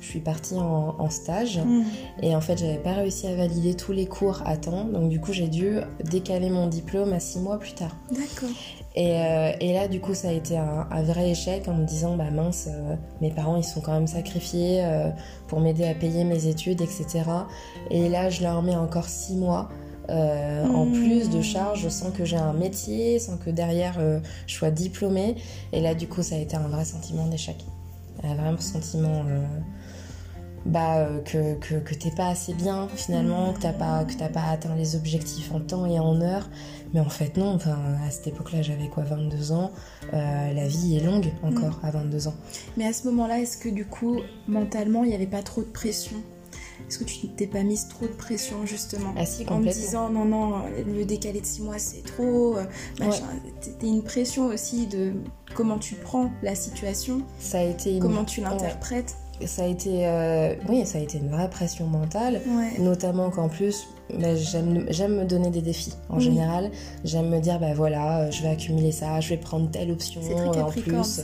je 0.00 0.08
suis 0.08 0.20
partie 0.20 0.56
en, 0.56 1.08
stage 1.10 1.58
mm. 1.58 1.84
et 2.22 2.34
en 2.34 2.40
fait 2.40 2.58
j'avais 2.58 2.78
pas 2.78 2.92
réussi 2.92 3.28
à 3.28 3.36
valider 3.36 3.74
tous 3.74 3.92
les 3.92 4.06
cours 4.06 4.42
à 4.44 4.56
temps 4.56 4.84
donc 4.84 5.08
du 5.08 5.20
coup 5.20 5.32
j'ai 5.32 5.46
dû 5.46 5.76
décaler 6.10 6.50
mon 6.50 6.66
diplôme 6.66 7.12
à 7.12 7.20
six 7.20 7.38
mois 7.38 7.58
plus 7.58 7.74
tard. 7.74 7.96
D'accord. 8.10 8.50
Et, 8.94 9.16
euh, 9.16 9.52
et, 9.60 9.72
là 9.72 9.88
du 9.88 10.00
coup 10.00 10.12
ça 10.12 10.28
a 10.28 10.32
été 10.32 10.58
un, 10.58 11.02
vrai 11.02 11.30
échec 11.30 11.66
en 11.66 11.74
me 11.74 11.84
disant 11.84 12.16
bah 12.16 12.30
mince 12.30 12.68
euh, 12.70 12.94
mes 13.22 13.30
parents 13.30 13.56
ils 13.56 13.64
sont 13.64 13.80
quand 13.80 13.92
même 13.92 14.06
sacrifiés 14.06 14.84
euh, 14.84 15.08
pour 15.48 15.60
m'aider 15.60 15.86
à 15.86 15.94
payer 15.94 16.24
mes 16.24 16.46
études 16.46 16.82
etc. 16.82 17.22
Et 17.90 18.10
là 18.10 18.28
je 18.28 18.42
leur 18.42 18.60
mets 18.62 18.76
encore 18.76 19.08
six 19.08 19.36
mois. 19.36 19.70
en 20.10 20.84
mm. 20.84 20.92
plus 20.92 21.30
de 21.30 21.40
charges 21.40 21.88
sans 21.88 22.10
que 22.10 22.26
j'ai 22.26 22.36
un 22.36 22.52
métier, 22.52 23.18
sans 23.18 23.38
que 23.38 23.48
derrière 23.48 23.98
je 24.46 24.54
sois 24.54 24.70
diplômée. 24.70 25.36
Et 25.72 25.80
là, 25.80 25.94
du 25.94 26.08
coup, 26.08 26.22
ça 26.22 26.34
a 26.34 26.38
été 26.38 26.56
un 26.56 26.68
vrai 26.68 26.84
sentiment 26.84 27.26
d'échec. 27.26 27.56
Un 28.24 28.34
vrai 28.34 28.60
sentiment 28.60 29.22
bah, 30.66 30.98
euh, 30.98 31.20
que, 31.22 31.54
que, 31.54 31.74
que 31.74 31.94
t'es 31.94 32.10
pas 32.10 32.28
assez 32.28 32.54
bien 32.54 32.88
finalement, 32.94 33.52
que 33.52 33.60
t'as 33.60 33.72
pas, 33.72 34.04
que 34.04 34.14
pas 34.14 34.44
atteint 34.50 34.74
les 34.76 34.96
objectifs 34.96 35.52
en 35.52 35.60
temps 35.60 35.86
et 35.86 35.98
en 35.98 36.20
heure. 36.20 36.48
Mais 36.94 37.00
en 37.00 37.08
fait, 37.08 37.36
non, 37.36 37.54
enfin, 37.54 37.78
à 38.06 38.10
cette 38.10 38.26
époque-là, 38.26 38.62
j'avais 38.62 38.88
quoi, 38.88 39.04
22 39.04 39.52
ans. 39.52 39.72
Euh, 40.12 40.52
la 40.52 40.66
vie 40.66 40.96
est 40.96 41.04
longue 41.04 41.32
encore 41.42 41.80
mm. 41.82 41.86
à 41.86 41.90
22 41.90 42.28
ans. 42.28 42.34
Mais 42.76 42.86
à 42.86 42.92
ce 42.92 43.06
moment-là, 43.08 43.40
est-ce 43.40 43.56
que 43.56 43.68
du 43.68 43.86
coup, 43.86 44.20
mentalement, 44.46 45.04
il 45.04 45.08
n'y 45.08 45.14
avait 45.14 45.26
pas 45.26 45.42
trop 45.42 45.62
de 45.62 45.66
pression? 45.66 46.16
Est-ce 46.88 46.98
que 46.98 47.04
tu 47.04 47.28
t'es 47.28 47.46
pas 47.46 47.62
mise 47.62 47.88
trop 47.88 48.06
de 48.06 48.12
pression 48.12 48.66
justement? 48.66 49.14
Ah, 49.16 49.24
si, 49.24 49.46
En 49.48 49.60
me 49.60 49.72
disant 49.72 50.10
non, 50.10 50.24
non, 50.24 50.64
le 50.86 51.04
décalé 51.04 51.40
de 51.40 51.46
six 51.46 51.62
mois 51.62 51.78
c'est 51.78 52.02
trop, 52.02 52.56
euh, 52.56 52.64
machin. 52.98 53.24
T'as 53.60 53.86
une 53.86 54.02
pression 54.02 54.46
aussi 54.46 54.86
de 54.86 55.12
comment 55.54 55.78
tu 55.78 55.94
prends 55.94 56.30
la 56.42 56.54
situation, 56.54 57.22
ça 57.38 57.60
a 57.60 57.62
été 57.62 57.98
comment 57.98 58.24
tu 58.24 58.40
l'interprètes. 58.40 59.16
Ça 59.46 59.64
a 59.64 59.66
été, 59.66 60.06
euh, 60.06 60.54
oui, 60.68 60.84
ça 60.86 60.98
a 60.98 61.00
été 61.00 61.18
une 61.18 61.30
vraie 61.30 61.50
pression 61.50 61.86
mentale, 61.86 62.40
notamment 62.78 63.30
qu'en 63.30 63.48
plus, 63.48 63.86
bah, 64.18 64.34
j'aime 64.36 65.16
me 65.16 65.24
donner 65.24 65.50
des 65.50 65.62
défis 65.62 65.94
en 66.08 66.18
général. 66.18 66.70
J'aime 67.04 67.28
me 67.28 67.40
dire, 67.40 67.58
bah 67.58 67.74
voilà, 67.74 68.30
je 68.30 68.42
vais 68.42 68.48
accumuler 68.50 68.92
ça, 68.92 69.20
je 69.20 69.30
vais 69.30 69.36
prendre 69.36 69.70
telle 69.70 69.90
option 69.90 70.20
en 70.20 70.70
plus. 70.70 71.02
Ça. 71.02 71.22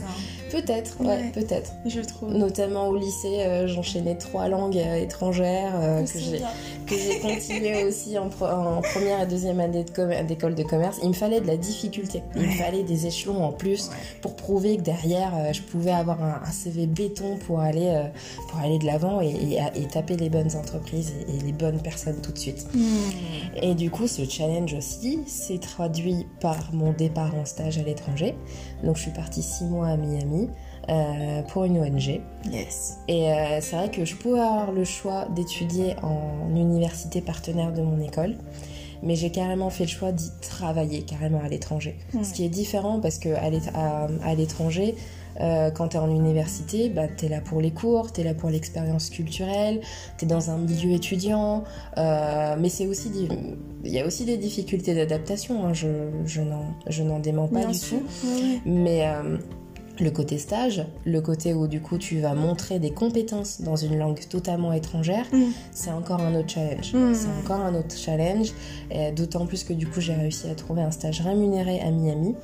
Peut-être, 0.51 0.99
ouais, 1.01 1.31
peut-être. 1.33 1.73
Je 1.85 2.01
trouve. 2.01 2.33
Notamment 2.33 2.87
au 2.87 2.97
lycée, 2.97 3.41
euh, 3.41 3.67
j'enchaînais 3.67 4.15
trois 4.15 4.47
langues 4.47 4.77
euh, 4.77 4.95
étrangères 4.95 5.73
euh, 5.75 6.03
que 6.03 6.17
j'ai 6.19 6.41
que 6.89 6.95
j'ai 6.95 7.19
continué 7.19 7.85
aussi 7.85 8.17
en, 8.17 8.27
en, 8.27 8.81
première 8.81 9.21
et 9.21 9.27
deuxième 9.27 9.59
année 9.59 9.85
d'école 10.27 10.55
de, 10.55 10.63
commerce. 10.63 10.97
Il 11.03 11.09
me 11.09 11.13
fallait 11.13 11.41
de 11.41 11.47
la 11.47 11.57
difficulté, 11.57 12.23
il 12.35 12.47
me 12.47 12.51
fallait 12.51 12.83
des 12.83 13.05
échelons 13.05 13.43
en 13.43 13.51
plus 13.51 13.89
pour 14.21 14.35
prouver 14.35 14.77
que 14.77 14.81
derrière, 14.81 15.53
je 15.53 15.61
pouvais 15.61 15.91
avoir 15.91 16.21
un, 16.23 16.51
CV 16.51 16.87
béton 16.87 17.37
pour 17.37 17.59
aller 17.59 18.09
pour 18.49 18.59
aller 18.59 18.79
de 18.79 18.85
l'avant 18.85 19.21
et, 19.21 19.59
et, 19.75 19.87
taper 19.87 20.17
les 20.17 20.29
bonnes 20.29 20.55
entreprises 20.55 21.13
et, 21.27 21.45
les 21.45 21.53
bonnes 21.53 21.81
personnes 21.81 22.19
tout 22.21 22.31
de 22.31 22.37
suite. 22.37 22.67
Hmm. 22.73 23.61
Et 23.61 23.75
du 23.75 23.91
coup, 23.91 24.07
ce 24.07 24.25
challenge 24.25 24.73
aussi 24.73 25.19
s'est 25.27 25.59
traduit 25.59 26.27
par 26.41 26.73
mon 26.73 26.91
départ 26.91 27.35
en 27.35 27.45
stage 27.45 27.77
à 27.77 27.83
l'étranger. 27.83 28.35
Donc, 28.83 28.97
je 28.97 29.03
suis 29.03 29.11
partie 29.11 29.43
six 29.43 29.65
mois 29.65 29.87
à 29.87 29.97
Miami 29.97 30.49
euh, 30.89 31.43
pour 31.43 31.65
une 31.65 31.77
ONG. 31.77 32.19
Yes. 32.51 32.97
Et 33.07 33.31
euh, 33.31 33.59
c'est 33.61 33.75
vrai 33.75 33.91
que 33.91 34.05
je 34.05 34.15
pouvais 34.15 34.39
avoir 34.39 34.71
le 34.71 34.83
choix 34.83 35.27
d'étudier 35.35 35.95
en 36.01 36.49
université 36.55 37.21
partenaire 37.21 37.71
de 37.73 37.81
mon 37.83 38.01
école, 38.01 38.35
mais 39.03 39.15
j'ai 39.15 39.29
carrément 39.29 39.69
fait 39.69 39.83
le 39.83 39.89
choix 39.89 40.11
d'y 40.11 40.31
travailler 40.41 41.03
carrément 41.03 41.41
à 41.43 41.47
l'étranger. 41.47 41.95
Hmm. 42.13 42.23
Ce 42.23 42.33
qui 42.33 42.43
est 42.43 42.49
différent 42.49 42.99
parce 42.99 43.19
que 43.19 43.29
à 43.29 44.33
l'étranger, 44.33 44.95
euh, 45.41 45.69
quand 45.69 45.89
tu 45.89 45.97
es 45.97 45.99
en 45.99 46.09
université, 46.09 46.89
bah, 46.89 47.07
tu 47.07 47.25
es 47.25 47.29
là 47.29 47.39
pour 47.39 47.61
les 47.61 47.71
cours, 47.71 48.11
tu 48.11 48.21
es 48.21 48.23
là 48.23 48.33
pour 48.33 48.49
l'expérience 48.49 49.11
culturelle, 49.11 49.81
tu 50.17 50.25
es 50.25 50.27
dans 50.27 50.49
un 50.49 50.57
milieu 50.57 50.91
étudiant, 50.91 51.65
mais 51.97 52.69
c'est 52.69 52.87
aussi 52.87 53.11
il 53.83 53.91
y 53.91 53.99
a 53.99 54.07
aussi 54.07 54.25
des 54.25 54.37
difficultés 54.37 54.95
d'adaptation, 54.95 55.67
hein, 55.67 55.73
je, 55.73 55.87
je 56.25 57.03
n'en 57.03 57.19
dément 57.19 57.47
pas 57.47 57.65
du 57.65 57.79
tout. 57.79 58.01
Mais 58.65 59.05
le 59.99 60.11
côté 60.11 60.37
stage, 60.37 60.85
le 61.05 61.21
côté 61.21 61.53
où 61.53 61.67
du 61.67 61.81
coup 61.81 61.97
tu 61.97 62.19
vas 62.19 62.33
montrer 62.33 62.79
des 62.79 62.91
compétences 62.91 63.61
dans 63.61 63.75
une 63.75 63.97
langue 63.97 64.19
totalement 64.29 64.73
étrangère, 64.73 65.25
mm. 65.31 65.43
c'est 65.71 65.91
encore 65.91 66.21
un 66.21 66.35
autre 66.35 66.49
challenge. 66.49 66.93
Mm. 66.93 67.13
C'est 67.13 67.29
encore 67.43 67.61
un 67.61 67.75
autre 67.75 67.95
challenge, 67.95 68.53
d'autant 69.15 69.45
plus 69.45 69.63
que 69.63 69.73
du 69.73 69.87
coup 69.87 70.01
j'ai 70.01 70.13
réussi 70.13 70.47
à 70.49 70.55
trouver 70.55 70.81
un 70.81 70.91
stage 70.91 71.21
rémunéré 71.21 71.79
à 71.81 71.91
Miami. 71.91 72.35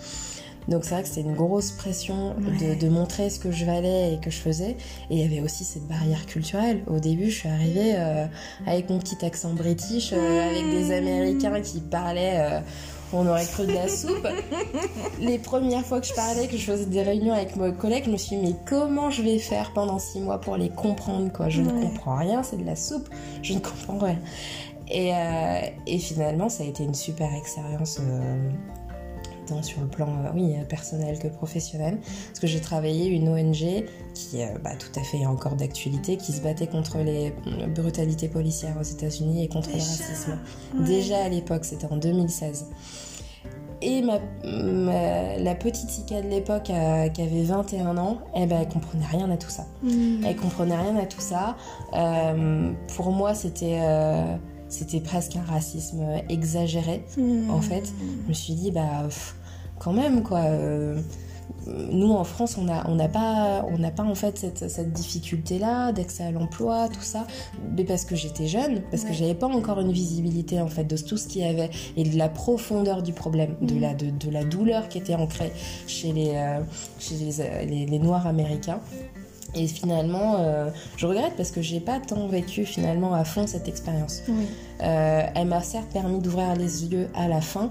Donc 0.68 0.84
c'est 0.84 0.91
vrai 0.91 1.04
que 1.04 1.10
c'était 1.10 1.22
une 1.22 1.36
grosse 1.36 1.72
pression 1.72 2.36
de, 2.39 2.89
montrer 2.89 3.30
ce 3.30 3.39
que 3.39 3.52
je 3.52 3.65
valais 3.65 4.13
et 4.13 4.20
que 4.20 4.32
je 4.32 4.38
faisais. 4.38 4.78
Et 5.10 5.15
il 5.15 5.20
y 5.20 5.24
avait 5.24 5.41
aussi 5.41 5.63
cette 5.63 5.88
barrière 5.88 6.26
culturelle. 6.26 6.82
Au 6.88 7.00
début, 7.00 7.30
je 7.30 7.39
suis 7.39 7.50
arrivée 7.50 7.94
euh, 7.96 8.26
avec 8.65 8.89
mon 8.89 9.00
petit 9.00 9.24
accent 9.26 9.54
british, 9.54 10.12
euh, 10.13 10.50
avec 10.50 10.70
des 10.70 10.91
Américains 10.94 11.62
qui 11.62 11.82
parlaient... 11.82 12.38
Euh, 12.38 12.60
on 13.15 13.28
aurait 13.28 13.45
cru 13.45 13.65
de 13.65 13.73
la 13.73 13.88
soupe. 13.88 14.28
Les 15.19 15.39
premières 15.39 15.86
fois 15.86 16.01
que 16.01 16.08
je 16.08 16.13
parlais, 16.13 16.47
que 16.47 16.58
je 16.58 16.65
faisais 16.65 16.86
des 16.86 17.01
réunions 17.01 17.34
avec 17.34 17.56
mes 17.56 17.73
collègues, 17.73 18.06
je 18.06 18.12
me 18.12 18.17
suis 18.17 18.36
dit, 18.36 18.43
mais 18.43 18.56
comment 18.65 19.10
je 19.10 19.21
vais 19.21 19.39
faire 19.39 19.71
pendant 19.73 19.99
six 19.99 20.19
mois 20.19 20.39
pour 20.39 20.58
les 20.58 20.69
comprendre, 20.69 21.32
quoi? 21.32 21.49
Je 21.49 21.62
ne 21.62 21.69
comprends 21.69 22.17
rien, 22.17 22.43
c'est 22.43 22.58
de 22.58 22.65
la 22.65 22.75
soupe, 22.75 23.10
je 23.41 23.54
ne 23.54 23.60
comprends 23.60 23.97
rien. 23.97 24.19
Et, 24.89 25.13
euh, 25.13 25.97
finalement, 25.99 26.49
ça 26.49 26.63
a 26.63 26.67
été 26.67 26.84
une 26.84 26.93
super 26.93 27.34
expérience. 27.34 27.99
Euh, 28.01 28.49
tant 29.45 29.63
sur 29.63 29.81
le 29.81 29.88
plan 29.88 30.08
euh, 30.08 30.31
oui, 30.34 30.55
personnel 30.67 31.19
que 31.19 31.27
professionnel, 31.27 31.99
parce 32.27 32.39
que 32.39 32.47
j'ai 32.47 32.62
travaillé 32.62 33.08
une 33.08 33.29
ONG 33.29 33.86
qui 34.13 34.39
est 34.39 34.53
bah, 34.63 34.75
tout 34.77 34.99
à 34.99 35.03
fait 35.03 35.25
encore 35.25 35.55
d'actualité, 35.55 36.17
qui 36.17 36.31
se 36.31 36.41
battait 36.41 36.67
contre 36.67 36.99
les 36.99 37.34
brutalités 37.75 38.27
policières 38.27 38.75
aux 38.79 38.84
États-Unis 38.84 39.43
et 39.43 39.47
contre 39.47 39.69
le 39.69 39.75
racisme. 39.75 40.39
Déjà 40.86 41.23
à 41.23 41.29
l'époque, 41.29 41.65
c'était 41.65 41.88
en 41.88 41.97
2016. 41.97 42.65
Et 43.81 44.01
ma, 44.01 44.19
la 45.38 45.55
petite 45.55 45.97
Ika 45.99 46.21
de 46.21 46.27
l'époque 46.27 46.69
euh, 46.69 47.10
qui 47.10 47.21
avait 47.21 47.43
21 47.43 47.97
ans, 47.97 48.19
eh 48.36 48.45
ben, 48.45 48.62
elle 48.62 48.67
comprenait 48.67 49.05
rien 49.05 49.29
à 49.29 49.38
tout 49.38 49.49
ça. 49.49 49.65
Hmm. 49.84 50.23
Elle 50.25 50.36
comprenait 50.36 50.77
rien 50.77 50.95
à 50.97 51.05
tout 51.05 51.21
ça. 51.21 51.55
Euh, 51.93 52.71
pour 52.95 53.12
moi, 53.12 53.34
c'était 53.34 53.79
euh, 53.81 54.38
c'était 54.69 54.99
presque 54.99 55.36
un 55.36 55.43
racisme 55.43 56.04
exagéré, 56.30 57.04
hmm. 57.17 57.49
en 57.49 57.62
fait. 57.62 57.93
Je 58.23 58.30
me 58.30 58.34
suis 58.34 58.54
dit, 58.54 58.71
bah, 58.71 59.08
quand 59.80 59.93
même, 59.93 60.23
quoi 60.23 60.43
nous 61.67 62.12
en 62.12 62.23
France, 62.23 62.58
on 62.58 62.63
n'a 62.63 62.88
on 62.88 62.97
pas, 63.08 63.65
on 63.69 63.89
pas 63.89 64.04
en 64.04 64.15
fait 64.15 64.38
cette, 64.38 64.69
cette 64.69 64.91
difficulté-là 64.91 65.91
d'accès 65.91 66.23
à 66.23 66.32
l'emploi, 66.32 66.88
tout 66.89 67.01
ça, 67.01 67.25
mais 67.75 67.84
parce 67.84 68.06
que 68.06 68.15
j'étais 68.15 68.47
jeune, 68.47 68.82
parce 68.91 69.04
que 69.04 69.13
j'avais 69.13 69.36
pas 69.36 69.47
encore 69.47 69.80
une 69.80 69.91
visibilité 69.91 70.62
en 70.62 70.67
fait 70.67 70.84
de 70.84 70.97
tout 70.97 71.17
ce 71.17 71.28
qu'il 71.28 71.41
y 71.41 71.45
avait 71.45 71.69
et 71.97 72.04
de 72.04 72.17
la 72.17 72.30
profondeur 72.30 73.01
du 73.01 73.13
problème, 73.13 73.56
de, 73.62 73.75
mm. 73.75 73.80
la, 73.80 73.93
de, 73.93 74.30
la 74.30 74.43
douleur 74.43 74.89
qui 74.89 74.97
était 74.97 75.15
ancrée 75.15 75.51
chez 75.88 76.13
les, 76.13 76.32
euh, 76.36 76.62
chez 76.99 77.15
les, 77.15 77.86
les, 77.86 77.99
Noirs 77.99 78.28
américains. 78.28 78.80
Et 79.56 79.68
finalement, 79.68 80.36
euh, 80.39 80.70
je 80.98 81.08
regrette 81.08 81.34
parce 81.38 81.52
que 81.52 81.62
j'ai 81.62 81.80
pas 81.80 82.00
tant 82.00 82.28
vécu 82.28 82.65
finalement 82.65 83.13
à 83.13 83.24
fond 83.24 83.48
cette 83.48 83.68
expérience. 83.68 84.22
Euh, 84.82 85.24
elle 85.34 85.48
m'a 85.48 85.62
certes 85.62 85.91
permis 85.91 86.20
d'ouvrir 86.20 86.56
les 86.56 86.86
yeux 86.86 87.10
à 87.15 87.28
la 87.28 87.41
fin, 87.41 87.70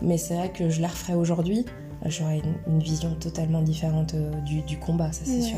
mais 0.00 0.18
c'est 0.18 0.34
vrai 0.34 0.50
que 0.50 0.68
je 0.68 0.80
la 0.80 0.88
referais 0.88 1.14
aujourd'hui 1.14 1.64
j'aurais 2.10 2.42
une, 2.66 2.80
vision 2.80 3.14
totalement 3.14 3.62
différente 3.62 4.14
euh, 4.14 4.30
du, 4.40 4.78
combat, 4.78 5.12
ça 5.12 5.22
c'est 5.24 5.40
sûr. 5.40 5.56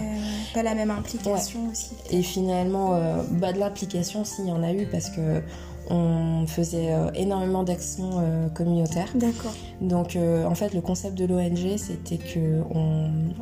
Pas 0.53 0.63
la 0.63 0.75
même 0.75 0.91
implication 0.91 1.71
aussi. 1.71 1.93
Et 2.11 2.23
finalement, 2.23 2.95
euh, 2.95 3.23
bah, 3.31 3.53
de 3.53 3.59
l'implication, 3.59 4.25
s'il 4.25 4.47
y 4.47 4.53
en 4.53 4.63
a 4.63 4.73
eu, 4.73 4.87
parce 4.87 5.11
que 5.11 5.43
on 5.91 6.47
faisait 6.47 6.93
euh, 6.93 7.11
énormément 7.15 7.63
d'actions 7.63 8.23
communautaires. 8.55 9.11
D'accord. 9.15 9.53
Donc, 9.81 10.17
en 10.17 10.55
fait, 10.55 10.75
le 10.75 10.81
concept 10.81 11.17
de 11.17 11.25
l'ONG, 11.25 11.77
c'était 11.77 12.19
que 12.19 12.63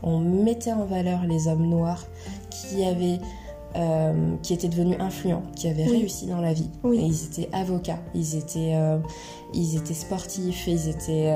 on, 0.03 0.19
mettait 0.19 0.73
en 0.73 0.85
valeur 0.85 1.25
les 1.27 1.49
hommes 1.49 1.67
noirs 1.69 2.05
qui 2.51 2.85
avaient 2.85 3.19
qui 4.43 4.53
étaient 4.53 4.69
devenus 4.69 4.99
influents, 5.01 5.45
qui 5.57 5.67
avaient 5.67 5.87
réussi 5.87 6.27
dans 6.27 6.41
la 6.41 6.53
vie. 6.53 6.69
Oui. 6.85 6.99
Et 6.99 7.07
ils 7.07 7.25
étaient 7.25 7.49
avocats, 7.55 7.99
ils 8.15 8.37
étaient, 8.37 8.75
ils 9.55 9.77
étaient 9.77 9.95
sportifs, 9.95 10.67
ils 10.67 10.89
étaient 10.91 11.35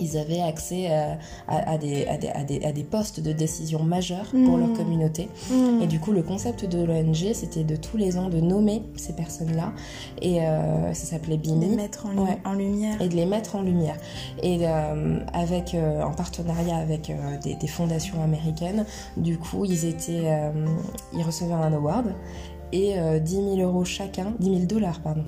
ils 0.00 0.16
avaient 0.16 0.40
accès 0.40 0.88
euh, 0.90 1.14
à, 1.48 1.78
des, 1.78 2.06
à, 2.06 2.16
des, 2.16 2.62
à, 2.62 2.72
des, 2.72 2.84
postes 2.84 3.20
de 3.20 3.32
décision 3.32 3.82
majeurs 3.82 4.26
pour 4.30 4.56
leur 4.56 4.68
mmh. 4.68 4.76
communauté. 4.76 5.28
Mmh. 5.50 5.82
Et 5.82 5.86
du 5.86 6.00
coup, 6.00 6.12
le 6.12 6.22
concept 6.22 6.64
de 6.64 6.82
l'ONG, 6.82 7.32
c'était 7.34 7.64
de 7.64 7.76
tous 7.76 7.96
les 7.96 8.18
ans 8.18 8.28
de 8.28 8.40
nommer 8.40 8.82
ces 8.96 9.12
personnes-là. 9.12 9.72
Et 10.22 10.42
euh, 10.42 10.92
ça 10.94 11.06
s'appelait 11.06 11.36
BIMI. 11.36 11.66
De 11.66 11.70
les 11.70 11.76
mettre 11.76 12.06
en, 12.44 12.52
lumière. 12.54 13.00
Et 13.00 13.08
de 13.08 13.14
les 13.14 13.26
mettre 13.26 13.56
en 13.56 13.62
lumière. 13.62 13.96
Et 14.42 14.58
euh, 14.62 15.18
avec, 15.32 15.74
en 15.74 16.12
partenariat 16.12 16.76
avec 16.76 17.12
des, 17.42 17.54
des, 17.54 17.66
fondations 17.66 18.22
américaines, 18.22 18.84
du 19.16 19.38
coup, 19.38 19.64
ils, 19.64 19.84
étaient, 19.84 20.30
ils 21.12 21.22
recevaient 21.22 21.52
un 21.52 21.72
award 21.72 22.14
et 22.72 22.94
10 23.20 23.32
000 23.32 23.56
euros 23.58 23.84
chacun, 23.84 24.32
10 24.38 24.50
000 24.50 24.60
dollars, 24.66 25.00
pardon, 25.00 25.24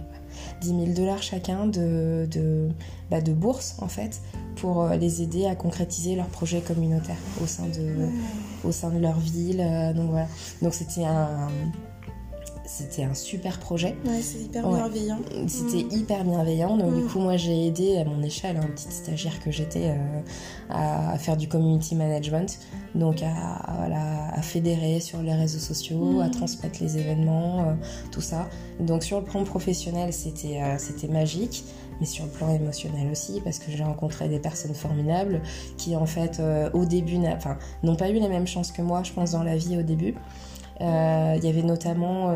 10 0.61 0.68
000 0.68 0.85
dollars 0.95 1.23
chacun 1.23 1.66
de, 1.66 2.27
de, 2.31 2.68
bah, 3.11 3.21
de 3.21 3.33
bourse 3.33 3.77
en 3.81 3.88
fait 3.88 4.23
pour 4.57 4.83
euh, 4.83 4.97
les 4.97 5.23
aider 5.23 5.47
à 5.47 5.55
concrétiser 5.55 6.14
leurs 6.14 6.27
projets 6.27 6.61
communautaires 6.61 7.16
au 7.42 7.47
sein 7.47 7.66
de, 7.66 8.09
au 8.64 8.73
sein 8.73 8.90
de 8.90 8.99
leur 8.99 9.18
ville. 9.18 9.61
Euh, 9.61 9.92
donc 9.92 10.11
voilà. 10.11 10.29
Donc 10.61 10.75
c'était 10.75 11.05
un 11.05 11.49
c'était 12.73 13.05
un 13.05 13.13
super 13.13 13.59
projet. 13.59 13.97
Ouais, 14.07 14.23
c'est 14.23 14.39
hyper 14.39 14.67
bienveillant. 14.67 15.19
C'était 15.47 15.85
mm. 15.85 15.99
hyper 15.99 16.25
bienveillant. 16.25 16.77
Donc, 16.79 16.95
du 16.95 17.03
mm. 17.03 17.09
coup, 17.09 17.19
moi, 17.19 17.37
j'ai 17.37 17.67
aidé 17.67 17.99
à 17.99 18.05
mon 18.05 18.23
échelle, 18.23 18.57
une 18.57 18.71
petite 18.71 18.93
stagiaire 18.93 19.41
que 19.41 19.51
j'étais, 19.51 19.91
euh, 19.91 20.21
à, 20.71 21.19
faire 21.19 21.37
du 21.37 21.49
community 21.49 21.95
management. 21.95 22.59
Donc, 22.95 23.23
à, 23.23 24.37
à, 24.37 24.41
fédérer 24.41 25.01
sur 25.01 25.21
les 25.23 25.35
réseaux 25.35 25.59
sociaux, 25.59 26.21
à 26.21 26.29
mm. 26.29 26.31
transmettre 26.31 26.83
les 26.83 26.97
événements, 26.97 27.77
tout 28.11 28.23
ça. 28.23 28.49
Donc, 28.81 29.03
sur 29.03 29.21
le 29.21 29.25
plan 29.27 29.45
professionnel, 29.45 30.13
c'était 30.13 30.61
c'était 30.79 31.09
magique 31.09 31.65
mais 32.03 32.07
sur 32.07 32.25
le 32.25 32.33
plan 32.33 32.53
émotionnel 32.53 33.09
aussi, 33.13 33.41
parce 33.45 33.61
que 33.61 33.71
j'ai 33.71 33.85
rencontré 33.85 34.29
des 34.29 34.41
personnes 34.41 34.75
formidables 34.75 35.41
qui, 35.77 35.95
en 35.95 36.05
fait, 36.05 36.41
euh, 36.41 36.69
au 36.73 36.85
début, 36.85 37.17
n'ont 37.83 37.97
pas 37.97 38.11
eu 38.11 38.15
les 38.15 38.29
mêmes 38.29 38.49
chances 38.49 38.73
que 38.73 38.83
moi, 38.83 39.05
je 39.05 39.13
pense, 39.13 39.31
dans 39.31 39.45
la 39.45 39.57
vie 39.57 39.77
au 39.77 39.83
début. 39.83 40.17
Euh, 40.83 41.35
il 41.37 41.45
y 41.45 41.49
avait 41.49 41.62
notamment 41.62 42.31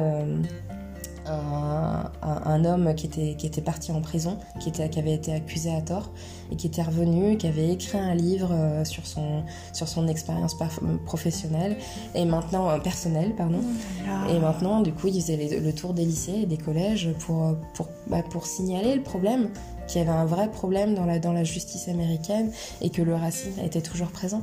euh, 1.28 2.02
un, 2.22 2.64
homme 2.64 2.94
qui 2.94 3.06
était, 3.06 3.34
qui 3.36 3.46
était 3.46 3.60
parti 3.60 3.92
en 3.92 4.00
prison, 4.00 4.38
qui, 4.60 4.68
était, 4.68 4.88
qui 4.88 4.98
avait 4.98 5.14
été 5.14 5.32
accusé 5.32 5.74
à 5.74 5.80
tort 5.80 6.10
et 6.50 6.56
qui 6.56 6.66
était 6.66 6.82
revenu, 6.82 7.36
qui 7.36 7.46
avait 7.46 7.70
écrit 7.70 7.98
un 7.98 8.14
livre 8.14 8.50
euh, 8.52 8.84
sur 8.84 9.06
son, 9.06 9.42
sur 9.72 9.88
son 9.88 10.08
expérience 10.08 10.56
professionnelle 11.04 11.76
et 12.14 12.24
maintenant 12.24 12.70
euh, 12.70 12.78
personnelle, 12.78 13.34
pardon. 13.34 13.60
Oh 14.04 14.32
et 14.32 14.38
maintenant, 14.38 14.80
du 14.80 14.92
coup, 14.92 15.08
il 15.08 15.20
faisait 15.20 15.60
le 15.60 15.72
tour 15.72 15.94
des 15.94 16.04
lycées 16.04 16.40
et 16.42 16.46
des 16.46 16.58
collèges 16.58 17.12
pour, 17.20 17.56
pour, 17.74 17.88
bah, 18.06 18.22
pour 18.30 18.46
signaler 18.46 18.94
le 18.94 19.02
problème, 19.02 19.50
qu'il 19.88 20.00
y 20.00 20.04
avait 20.04 20.16
un 20.16 20.26
vrai 20.26 20.50
problème 20.50 20.94
dans 20.94 21.06
la, 21.06 21.18
dans 21.18 21.32
la 21.32 21.44
justice 21.44 21.88
américaine 21.88 22.50
et 22.80 22.90
que 22.90 23.02
le 23.02 23.14
racisme 23.14 23.60
était 23.64 23.82
toujours 23.82 24.08
présent. 24.08 24.42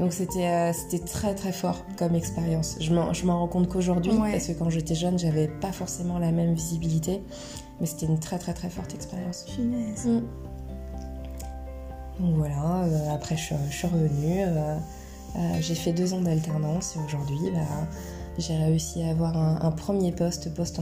Donc 0.00 0.14
c'était 0.14 0.48
euh, 0.48 0.72
c'était 0.72 1.04
très 1.04 1.34
très 1.34 1.52
fort 1.52 1.84
comme 1.98 2.14
expérience. 2.14 2.78
Je 2.80 2.90
m'en 2.94 3.38
rends 3.38 3.48
compte 3.48 3.68
qu'aujourd'hui, 3.68 4.12
parce 4.16 4.46
que 4.46 4.52
quand 4.52 4.70
j'étais 4.70 4.94
jeune, 4.94 5.18
j'avais 5.18 5.46
pas 5.46 5.72
forcément 5.72 6.18
la 6.18 6.32
même 6.32 6.54
visibilité, 6.54 7.20
mais 7.80 7.86
c'était 7.86 8.06
une 8.06 8.18
très 8.18 8.38
très 8.38 8.54
très 8.54 8.70
forte 8.70 8.94
expérience. 8.94 9.44
Mm. 9.58 10.22
Donc 12.18 12.34
voilà, 12.36 12.84
euh, 12.84 13.14
après 13.14 13.36
je, 13.36 13.54
suis 13.70 13.86
revenue, 13.86 14.42
euh, 14.42 14.78
j'ai 15.60 15.74
fait 15.74 15.92
deux 15.92 16.14
ans 16.14 16.22
d'alternance 16.22 16.96
et 16.96 17.04
aujourd'hui, 17.04 17.50
bah, 17.52 17.60
j'ai 18.38 18.56
réussi 18.56 19.02
à 19.02 19.10
avoir 19.10 19.36
un, 19.36 19.70
premier 19.70 20.12
poste, 20.12 20.54
poste 20.54 20.80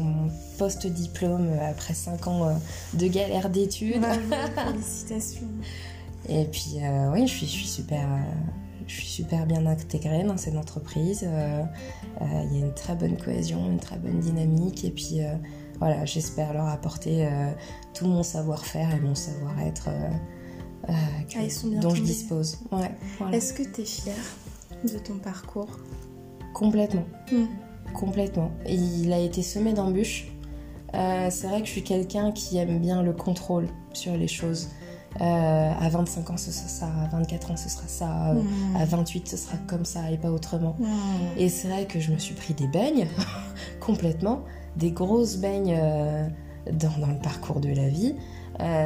post-diplôme 0.59 1.48
après 1.68 1.94
cinq 1.94 2.28
ans 2.28 2.57
de 2.94 3.07
galère 3.09 3.50
d'études. 3.50 4.04
félicitations. 4.54 5.48
Et 6.28 6.44
puis 6.44 6.76
oui, 7.12 7.26
je 7.26 7.33
suis, 7.33 7.46
je 7.46 7.52
suis 7.52 7.66
super 7.66 8.07
je 8.88 8.94
suis 8.94 9.07
super 9.07 9.46
bien 9.46 9.66
intégrée 9.66 10.24
dans 10.24 10.38
cette 10.38 10.57
entreprise. 10.57 11.22
Euh, 11.24 11.62
euh, 12.20 12.24
il 12.51 12.59
y 12.59 12.62
a 12.62 12.66
une 12.66 12.74
très 12.74 12.96
bonne 12.96 13.16
cohésion, 13.16 13.70
une 13.70 13.79
très 13.79 13.98
bonne 13.98 14.18
dynamique. 14.18 14.85
Et 14.85 14.90
puis 14.90 15.20
euh, 15.20 15.35
voilà, 15.79 16.05
j'espère 16.07 16.55
leur 16.55 16.66
apporter 16.66 17.29
tout 17.94 18.07
mon 18.07 18.22
savoir-faire 18.22 18.94
et 18.94 19.01
mon 19.01 19.14
savoir-être 19.14 19.90
ah, 20.88 20.92
dont 21.81 21.94
je 21.94 22.03
dispose. 22.03 22.59
Ouais, 22.72 22.90
Est-ce 23.33 23.53
que 23.53 23.62
tu 23.62 23.83
es 23.83 23.85
fière 23.85 24.14
de 24.83 24.98
ton 24.98 25.18
parcours? 25.18 25.79
Complètement. 26.55 27.05
Hmm. 27.31 27.44
Complètement. 27.94 28.51
Il 28.66 29.12
a 29.12 29.18
été 29.20 29.42
semé 29.42 29.72
d'embûches. 29.74 30.33
c'est 30.92 31.46
vrai 31.46 31.61
que 31.61 31.66
je 31.66 31.72
suis 31.72 31.85
quelqu'un 31.85 32.33
qui 32.33 32.57
aime 32.57 32.81
bien 32.81 33.03
le 33.03 33.12
contrôle 33.12 33.68
sur 33.92 34.16
les 34.16 34.29
choses. 34.29 34.70
Euh, 35.21 35.73
à 35.81 35.88
25 35.88 36.31
ans 36.31 36.37
ce 36.37 36.53
sera 36.53 36.68
ça, 36.68 36.87
à 36.87 37.09
24 37.09 37.51
ans 37.51 37.57
ce 37.57 37.68
sera 37.68 37.88
ça, 37.88 38.29
euh, 38.29 38.35
hmm. 38.35 38.77
à 38.77 38.85
28 38.85 39.29
ce 39.29 39.37
sera 39.37 39.57
comme 39.66 39.85
ça 39.85 40.11
et 40.11 40.18
pas 40.18 40.31
autrement. 40.31 40.77
Hmm. 40.79 41.38
Et 41.38 41.49
c'est 41.49 41.68
vrai 41.68 41.87
que 41.87 41.99
je 41.99 42.12
me 42.12 42.18
suis 42.18 42.35
pris 42.35 42.55
des 42.55 42.68
beignes, 42.68 43.09
complètement, 43.81 44.44
des 44.77 44.90
grosses 44.90 45.38
beignes 45.38 45.75
euh, 45.77 46.29
dans, 46.73 47.07
le 47.07 47.18
parcours 47.21 47.61
de 47.61 47.71
la 47.71 47.88
vie, 47.88 48.14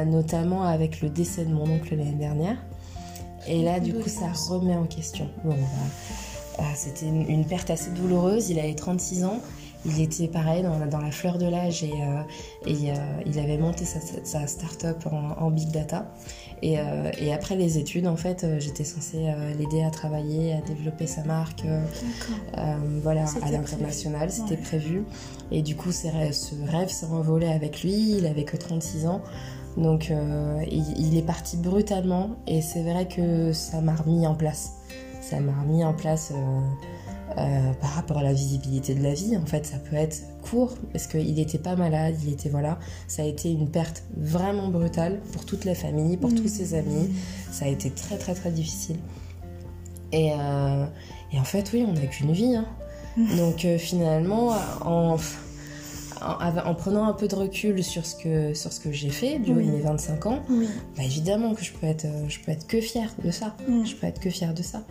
notamment 0.05 0.63
avec 0.63 1.01
le 1.01 1.09
décès 1.09 1.45
de 1.45 1.53
mon 1.53 1.69
oncle 1.69 1.95
l'année 1.95 2.13
dernière. 2.13 2.57
Et 3.47 3.61
là, 3.61 3.79
du 3.79 3.93
coup, 3.93 4.07
ça 4.07 4.27
remet 4.49 4.75
en 4.75 4.85
question. 4.85 5.29
Bon, 5.43 5.55
bah, 6.57 6.63
c'était 6.75 7.07
une, 7.07 7.29
une, 7.29 7.45
perte 7.45 7.69
assez 7.69 7.91
douloureuse. 7.91 8.49
Il 8.49 8.59
avait 8.59 8.75
36 8.75 9.25
ans 9.25 9.41
il 9.85 10.01
était 10.01 10.27
pareil 10.27 10.63
dans, 10.63 10.99
la 10.99 11.11
fleur 11.11 11.37
de 11.37 11.45
l'âge 11.45 11.83
et, 11.83 11.91
euh, 11.91 12.21
euh, 12.67 12.95
il 13.25 13.39
avait 13.39 13.57
monté 13.57 13.85
sa, 13.85 14.47
start-up 14.47 15.05
en, 15.11 15.51
big 15.51 15.71
data. 15.71 16.11
Euh, 16.63 17.11
et, 17.17 17.33
après 17.33 17.55
les 17.55 17.77
études, 17.77 18.07
en 18.07 18.15
fait, 18.15 18.45
j'étais 18.59 18.83
censée 18.83 19.33
l'aider 19.57 19.83
à 19.83 19.91
travailler, 19.91 20.53
à 20.53 20.61
développer 20.61 21.07
sa 21.07 21.23
marque, 21.23 21.63
voilà, 23.01 23.25
à 23.41 23.51
l'international. 23.51 24.31
C'était 24.31 24.57
prévu. 24.57 25.03
Et 25.51 25.61
du 25.61 25.75
coup, 25.75 25.91
ce 25.91 26.07
rêve 26.07 26.89
s'est 26.89 27.05
envolé 27.07 27.47
avec 27.47 27.83
lui. 27.83 28.17
Il 28.17 28.25
avait 28.25 28.45
que 28.45 28.57
36 28.57 29.07
ans. 29.07 29.21
Donc, 29.75 30.13
il, 30.71 31.17
est 31.17 31.25
parti 31.25 31.57
brutalement. 31.57 32.31
Et 32.47 32.61
c'est 32.61 32.83
vrai 32.83 33.07
que 33.07 33.51
ça 33.51 33.81
m'a 33.81 33.95
remis 33.95 34.25
en 34.25 34.35
place. 34.35 34.73
Ça 35.23 35.39
m'a 35.39 35.53
remis 35.61 35.83
en 35.85 35.93
place 35.93 36.33
euh, 36.35 36.59
par 37.35 37.89
rapport 37.91 38.19
à 38.19 38.23
la 38.23 38.33
visibilité 38.33 38.93
de 38.93 39.01
la 39.01 39.13
vie. 39.13 39.35
En 39.37 39.45
fait, 39.45 39.65
ça 39.65 39.77
peut 39.77 39.95
être 39.95 40.21
court 40.43 40.75
parce 40.91 41.07
qu'il 41.07 41.33
n'était 41.33 41.57
pas 41.57 41.75
malade, 41.75 42.15
il 42.23 42.33
était 42.33 42.49
voilà. 42.49 42.77
Ça 43.07 43.23
a 43.23 43.25
été 43.25 43.51
une 43.51 43.69
perte 43.69 44.03
vraiment 44.15 44.67
brutale 44.67 45.19
pour 45.31 45.45
toute 45.45 45.65
la 45.65 45.75
famille, 45.75 46.17
pour 46.17 46.33
tous 46.33 46.47
ses 46.47 46.75
amis. 46.75 47.09
Ça 47.51 47.65
a 47.65 47.67
été 47.69 47.89
très 47.89 48.17
très 48.17 48.35
très 48.35 48.51
difficile. 48.51 48.97
Et, 50.11 50.31
euh, 50.31 50.85
en 51.33 51.43
fait, 51.43 51.71
oui, 51.73 51.83
on 51.87 51.93
n'a 51.93 52.05
qu'une 52.05 52.31
vie. 52.31 52.55
Hein. 52.55 52.65
Donc 53.37 53.65
euh, 53.65 53.77
finalement, 53.77 54.53
en, 54.85 55.17
en, 56.21 56.75
prenant 56.75 57.05
un 57.05 57.13
peu 57.13 57.27
de 57.27 57.35
recul 57.35 57.83
sur 57.83 58.05
ce 58.05 58.15
que, 58.15 58.53
sur 58.53 58.71
ce 58.71 58.79
que 58.79 58.91
j'ai 58.91 59.09
fait 59.09 59.39
du 59.39 59.51
haut 59.51 59.55
de 59.55 59.61
mes 59.61 59.81
25 59.81 60.25
ans, 60.27 60.39
bah, 60.95 61.03
évidemment 61.03 61.53
que 61.53 61.63
je 61.63 61.73
peux 61.73 61.87
être, 61.87 62.05
je 62.27 62.39
peux 62.39 62.51
être 62.51 62.67
que 62.67 62.79
fière 62.79 63.13
de 63.23 63.31
ça. 63.31 63.55
Je 63.67 63.95
peux 63.95 64.07
être 64.07 64.19
que 64.19 64.29
fière 64.29 64.53
de 64.53 64.63
ça. 64.63 64.83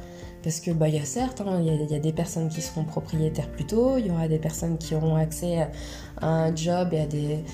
Parce 0.42 0.60
que 0.60 0.70
bah, 0.70 0.88
y 0.88 0.98
a 0.98 1.04
certes, 1.04 1.40
hein, 1.40 1.60
il 1.60 1.90
y, 1.90 1.94
a 1.94 1.98
des 1.98 2.12
personnes 2.12 2.48
qui 2.48 2.62
seront 2.62 2.84
propriétaires 2.84 3.50
plus 3.50 3.64
tôt, 3.64 3.96
il 3.98 4.06
y 4.06 4.10
aura 4.10 4.28
des 4.28 4.38
personnes 4.38 4.76
qui 4.76 4.94
auront 4.94 5.14
accès 5.14 5.68
à 6.20 6.28
un 6.28 6.54
job 6.54 6.88
et 6.92 7.00
à 7.00 7.06
des, 7.06 7.44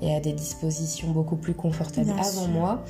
et 0.00 0.14
à 0.14 0.20
des 0.20 0.32
dispositions 0.32 1.10
beaucoup 1.10 1.36
plus 1.36 1.54
confortables 1.54 2.10
avant 2.10 2.48
moi. 2.48 2.84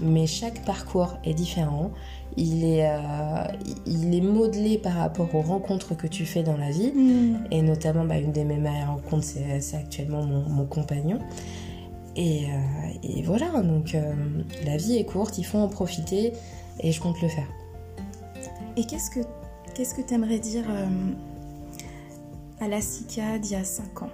Mais 0.00 0.26
chaque 0.26 0.64
parcours 0.64 1.16
est 1.24 1.34
différent. 1.34 1.90
Il 2.36 2.64
est, 2.64 2.88
euh, 2.88 3.44
il 3.86 4.14
est 4.14 4.20
modelé 4.20 4.78
par 4.78 4.94
rapport 4.94 5.32
aux 5.34 5.42
rencontres 5.42 5.96
que 5.96 6.06
tu 6.06 6.26
fais 6.26 6.42
dans 6.42 6.56
la 6.56 6.70
vie. 6.70 6.92
Mm. 6.92 7.44
Et 7.50 7.62
notamment, 7.62 8.04
bah, 8.04 8.18
une 8.18 8.32
des 8.32 8.44
mes 8.44 8.56
meilleures 8.56 8.88
rencontres, 8.88 9.26
c'est 9.60 9.76
actuellement 9.76 10.24
mon, 10.24 10.66
compagnon. 10.66 11.18
Et, 12.16 12.46
euh, 12.46 12.88
et, 13.02 13.22
voilà, 13.22 13.60
donc 13.62 13.94
euh, 13.94 14.12
la 14.64 14.76
vie 14.76 14.96
est 14.96 15.04
courte, 15.04 15.38
il 15.38 15.44
faut 15.44 15.58
en 15.58 15.68
profiter 15.68 16.32
et 16.80 16.92
je 16.92 17.00
compte 17.00 17.20
le 17.20 17.28
faire. 17.28 17.48
Et 18.76 18.84
qu'est-ce 18.84 19.10
que 19.10 19.20
qu'est-ce 19.74 19.94
que 19.94 20.02
tu 20.02 20.14
aimerais 20.14 20.38
dire 20.38 20.64
euh, 20.68 21.12
à 22.60 22.68
la 22.68 22.80
SICA 22.80 23.38
d'il 23.38 23.52
y 23.52 23.56
a 23.56 23.64
5 23.64 24.02
ans? 24.02 24.10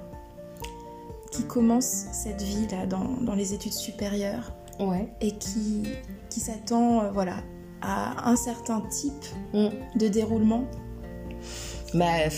Qui 1.31 1.45
commence 1.45 2.07
cette 2.13 2.43
vie 2.43 2.67
là 2.71 2.87
dans, 2.87 3.35
les 3.35 3.55
études 3.55 3.73
supérieures? 3.73 4.53
Ouais. 4.79 5.09
et 5.21 5.33
qui, 5.33 5.83
qui 6.31 6.41
s'attend 6.41 7.03
euh, 7.03 7.11
voilà, 7.11 7.37
à 7.83 8.31
un 8.31 8.37
certain 8.37 8.81
type 8.89 9.27
mm. 9.53 9.99
de 9.99 10.09
déroulement? 10.09 10.65
Bah, 11.93 12.29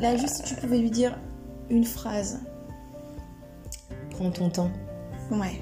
Là, 0.00 0.16
juste 0.16 0.36
si 0.36 0.42
tu 0.42 0.60
pouvais 0.60 0.78
lui 0.78 0.90
dire 0.90 1.18
une 1.70 1.84
phrase. 1.84 2.40
Prends 4.10 4.30
ton 4.30 4.50
temps. 4.50 4.70
Ouais 5.30 5.60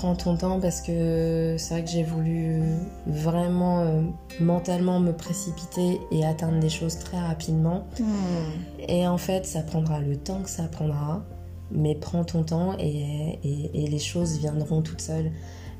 prends 0.00 0.16
ton 0.16 0.34
temps 0.34 0.60
parce 0.60 0.80
que 0.80 1.56
c'est 1.58 1.74
vrai 1.74 1.84
que 1.84 1.90
j'ai 1.90 2.04
voulu 2.04 2.62
vraiment 3.06 3.80
euh, 3.80 4.00
mentalement 4.40 4.98
me 4.98 5.12
précipiter 5.12 6.00
et 6.10 6.24
atteindre 6.24 6.58
des 6.58 6.70
choses 6.70 6.98
très 6.98 7.18
rapidement. 7.18 7.86
Hmm. 7.98 8.88
Et 8.88 9.06
en 9.06 9.18
fait, 9.18 9.44
ça 9.44 9.60
prendra 9.60 10.00
le 10.00 10.16
temps 10.16 10.42
que 10.42 10.48
ça 10.48 10.62
prendra, 10.62 11.22
mais 11.70 11.94
prends 11.94 12.24
ton 12.24 12.44
temps 12.44 12.78
et, 12.78 13.38
les 13.74 13.98
choses 13.98 14.38
viendront 14.38 14.80
toutes 14.80 15.02
seules 15.02 15.30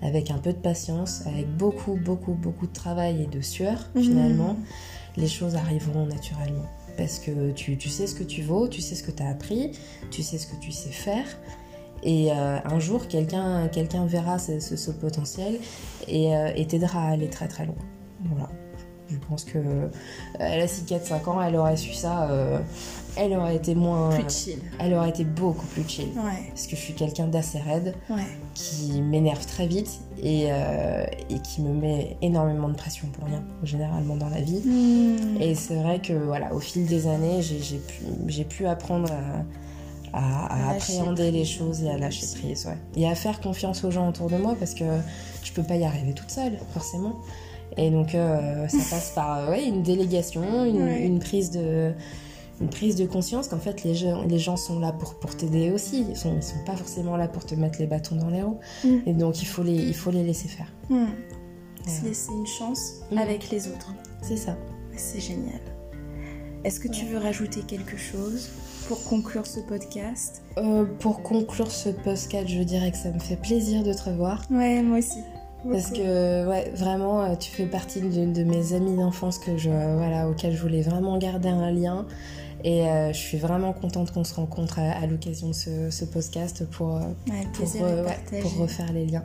avec 0.03 0.31
un 0.31 0.39
peu 0.39 0.53
de 0.53 0.59
patience, 0.59 1.27
avec 1.27 1.49
beaucoup, 1.57 1.95
beaucoup, 1.95 2.35
beaucoup 2.35 2.67
de 2.67 2.75
travail 2.75 3.23
et 3.23 3.27
de 3.27 3.41
sueur 3.41 3.89
hmm. 3.95 4.03
finalement. 4.03 4.57
Les 5.17 5.29
choses 5.29 5.55
arriveront 5.55 6.05
naturellement 6.05 6.67
parce 6.99 7.19
que 7.21 7.53
tu, 7.53 7.79
tu, 7.79 7.89
sais 7.89 8.07
ce 8.07 8.15
que 8.15 8.25
tu 8.25 8.43
vaux, 8.43 8.69
tu 8.69 8.83
sais 8.83 8.95
ce 8.95 9.03
que 9.03 9.13
tu 9.13 9.23
as 9.23 9.31
appris, 9.31 9.71
tu 10.11 10.23
sais 10.23 10.37
ce 10.37 10.47
que 10.47 10.57
tu 10.61 10.73
sais 10.73 10.91
faire. 10.91 11.25
Et 12.03 12.31
euh, 12.33 12.59
un 12.65 12.79
jour, 12.79 13.07
quelqu'un 13.09 13.69
quelqu'un 13.69 14.07
verra 14.07 14.39
ce, 14.39 14.91
potentiel 14.91 15.59
et, 16.09 16.35
euh, 16.35 16.53
et 16.55 16.67
t'aidera 16.67 17.05
à 17.05 17.11
aller 17.11 17.29
très 17.29 17.49
très 17.49 17.67
loin. 17.67 17.77
Voilà. 18.25 18.49
Je 19.09 19.17
pense 19.29 19.43
que 19.43 19.59
euh, 19.59 19.89
elle 20.39 20.61
a 20.61 20.69
6 20.69 20.85
4 20.85 21.05
5 21.05 21.29
ans, 21.29 21.43
elle 21.43 21.57
aurait 21.57 21.77
su 21.77 21.93
ça, 21.93 22.29
elle 23.17 23.33
aurait 23.33 23.57
été 23.57 23.75
moins 23.75 24.11
plus 24.11 24.31
chill. 24.31 24.59
Elle 24.79 24.95
aurait 24.95 25.09
été 25.09 25.25
beaucoup 25.25 25.67
plus 25.67 25.83
chill. 25.89 26.11
Ouais. 26.15 26.47
Parce 26.51 26.69
que 26.69 26.77
je 26.77 26.81
suis 26.81 26.95
quelqu'un 26.95 27.27
d'assez 27.27 27.59
raide, 27.59 27.97
ouais. 28.09 28.23
qui 28.55 29.03
m'énerve 29.03 29.45
très 29.47 29.67
vite 29.67 29.99
et, 30.23 30.45
et, 30.45 31.39
qui 31.43 31.61
me 31.61 31.73
met 31.75 32.17
énormément 32.23 32.69
de 32.69 32.77
pression 32.77 33.09
pour 33.09 33.25
rien, 33.25 33.43
généralement 33.65 34.15
dans 34.15 34.29
la 34.29 34.41
vie. 34.41 34.63
Hmm. 34.65 35.43
Et 35.43 35.57
c'est 35.57 35.75
vrai 35.75 36.01
que 36.01 36.13
voilà, 36.13 36.55
au 36.55 36.61
fil 36.61 36.87
des 36.87 37.09
années, 37.09 37.43
j'ai 37.43 37.79
pu, 37.79 38.45
pu 38.45 38.67
apprendre 38.69 39.11
à 39.11 39.43
à, 40.12 40.70
appréhender 40.70 41.31
les 41.31 41.44
choses 41.44 41.83
et 41.83 41.90
à 41.90 41.99
lâcher 41.99 42.27
prise. 42.38 42.66
Ouais. 42.66 42.77
Et 42.96 43.09
à 43.09 43.14
faire 43.14 43.40
confiance 43.40 43.85
aux 43.85 43.90
gens 43.90 44.09
autour 44.09 44.29
de 44.29 44.37
moi 44.37 44.57
parce 44.59 44.75
que 44.75 44.85
je 45.42 45.53
peux 45.53 45.62
pas 45.62 45.77
y 45.77 45.85
arriver 45.85 46.12
toute 46.12 46.31
seule, 46.31 46.59
forcément. 46.73 47.16
Et 47.77 47.90
donc, 47.90 48.14
euh, 48.14 48.68
ça 48.68 48.79
passe 48.90 49.12
par 49.14 49.38
euh, 49.38 49.51
ouais, 49.51 49.64
une 49.64 49.83
délégation, 49.83 50.64
une, 50.64 51.18
prise 51.18 51.51
de, 51.51 51.92
une 52.61 52.68
prise 52.68 52.96
de 52.96 53.07
conscience 53.07 53.49
qu'en 53.49 53.59
fait, 53.59 53.85
les 53.85 53.94
gens, 53.94 54.23
les 54.23 54.38
gens 54.38 54.57
sont 54.57 54.79
là 54.79 54.92
pour, 54.92 55.14
pour 55.14 55.37
t'aider 55.37 55.70
aussi. 55.70 56.05
Ils 56.09 56.16
sont, 56.16 56.35
ils 56.37 56.42
sont 56.42 56.62
pas 56.66 56.77
forcément 56.77 57.16
là 57.16 57.29
pour 57.29 57.44
te 57.44 57.55
mettre 57.55 57.79
les 57.79 57.87
bâtons 57.87 58.16
dans 58.16 58.31
les 58.31 58.42
roues. 58.42 58.59
Mm. 58.85 58.96
Et 59.07 59.12
donc, 59.12 59.42
il 59.42 59.46
faut 59.46 59.62
les, 59.62 59.77
il 59.77 59.94
faut 59.94 60.11
les 60.11 60.25
laisser 60.25 60.49
faire. 60.49 60.73
Mm. 60.88 61.07
Se 61.87 62.05
laisser 62.05 62.33
une 62.33 62.46
chance 62.46 63.01
mm. 63.11 63.18
avec 63.18 63.51
les 63.51 63.68
autres. 63.68 63.94
C'est 64.23 64.37
ça. 64.37 64.57
C'est 64.96 65.20
génial. 65.20 65.61
Est-ce 66.62 66.79
que 66.79 66.88
tu 66.88 67.07
veux 67.07 67.16
rajouter 67.16 67.62
quelque 67.62 67.96
chose 67.96 68.51
pour 68.87 69.03
conclure 69.05 69.46
ce 69.46 69.61
podcast? 69.61 70.42
Euh, 70.59 70.85
Pour 70.99 71.23
conclure 71.23 71.70
ce 71.70 71.88
podcast, 71.88 72.49
je 72.49 72.62
dirais 72.62 72.90
que 72.90 72.99
ça 72.99 73.11
me 73.11 73.18
fait 73.18 73.37
plaisir 73.37 73.83
de 73.83 73.94
te 73.94 74.11
revoir. 74.11 74.42
Ouais, 74.51 74.83
moi 74.83 74.99
aussi. 74.99 75.20
Parce 75.64 75.90
que 75.90 76.46
ouais, 76.46 76.70
vraiment, 76.75 77.23
euh, 77.23 77.35
tu 77.35 77.51
fais 77.51 77.64
partie 77.64 78.01
de, 78.03 78.44
mes 78.44 78.73
amis 78.75 78.94
d'enfance 78.94 79.38
que 79.38 79.57
je, 79.57 79.70
voilà, 79.70 80.29
auxquels 80.29 80.55
je 80.55 80.61
voulais 80.61 80.83
vraiment 80.83 81.16
garder 81.16 81.49
un 81.49 81.70
lien. 81.70 82.07
Et 82.62 82.87
euh, 82.87 83.11
je 83.14 83.18
suis 83.18 83.38
vraiment 83.38 83.73
contente 83.73 84.12
qu'on 84.12 84.25
se 84.25 84.35
rencontre 84.35 84.81
à, 84.81 85.07
l'occasion 85.07 85.49
de 85.49 85.55
ce, 85.55 86.05
podcast 86.05 86.66
pour, 86.70 87.01
pour, 87.55 88.59
refaire 88.59 88.92
les 88.92 89.07
liens. 89.07 89.25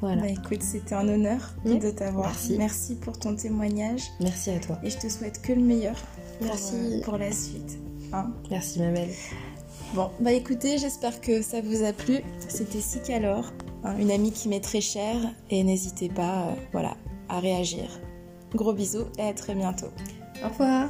Voilà. 0.00 0.22
Bah, 0.22 0.28
écoute, 0.28 0.62
c'était 0.62 0.94
un 0.94 1.08
honneur 1.08 1.54
de 1.64 1.90
t'avoir. 1.90 2.28
Merci. 2.28 2.56
Merci 2.58 2.94
pour 2.94 3.18
ton 3.18 3.34
témoignage. 3.34 4.02
Merci 4.20 4.50
à 4.50 4.60
toi. 4.60 4.78
Et 4.84 4.90
je 4.90 4.98
te 4.98 5.08
souhaite 5.08 5.42
que 5.42 5.52
le 5.52 5.62
meilleur 5.62 5.96
Merci. 6.40 7.00
Pour, 7.04 7.18
la 7.18 7.32
suite. 7.32 7.78
Hein. 8.12 8.32
Merci 8.50 8.80
ma 8.80 8.90
belle. 8.90 9.10
Bon, 9.94 10.10
bah 10.20 10.32
écoutez, 10.32 10.78
j'espère 10.78 11.20
que 11.20 11.42
ça 11.42 11.60
vous 11.60 11.84
a 11.84 11.92
plu. 11.92 12.20
C'était 12.48 12.80
Sicalor, 12.80 13.52
hein, 13.84 13.96
une 13.98 14.10
amie 14.10 14.32
qui 14.32 14.48
m'est 14.48 14.60
très 14.60 14.80
chère. 14.80 15.16
Et 15.50 15.62
n'hésitez 15.62 16.08
pas 16.08 16.48
euh, 16.48 16.54
voilà, 16.72 16.96
à 17.28 17.40
réagir. 17.40 17.88
Gros 18.54 18.72
bisous 18.72 19.06
et 19.18 19.22
à 19.22 19.32
très 19.32 19.54
bientôt. 19.54 19.90
Au 20.44 20.48
revoir. 20.48 20.88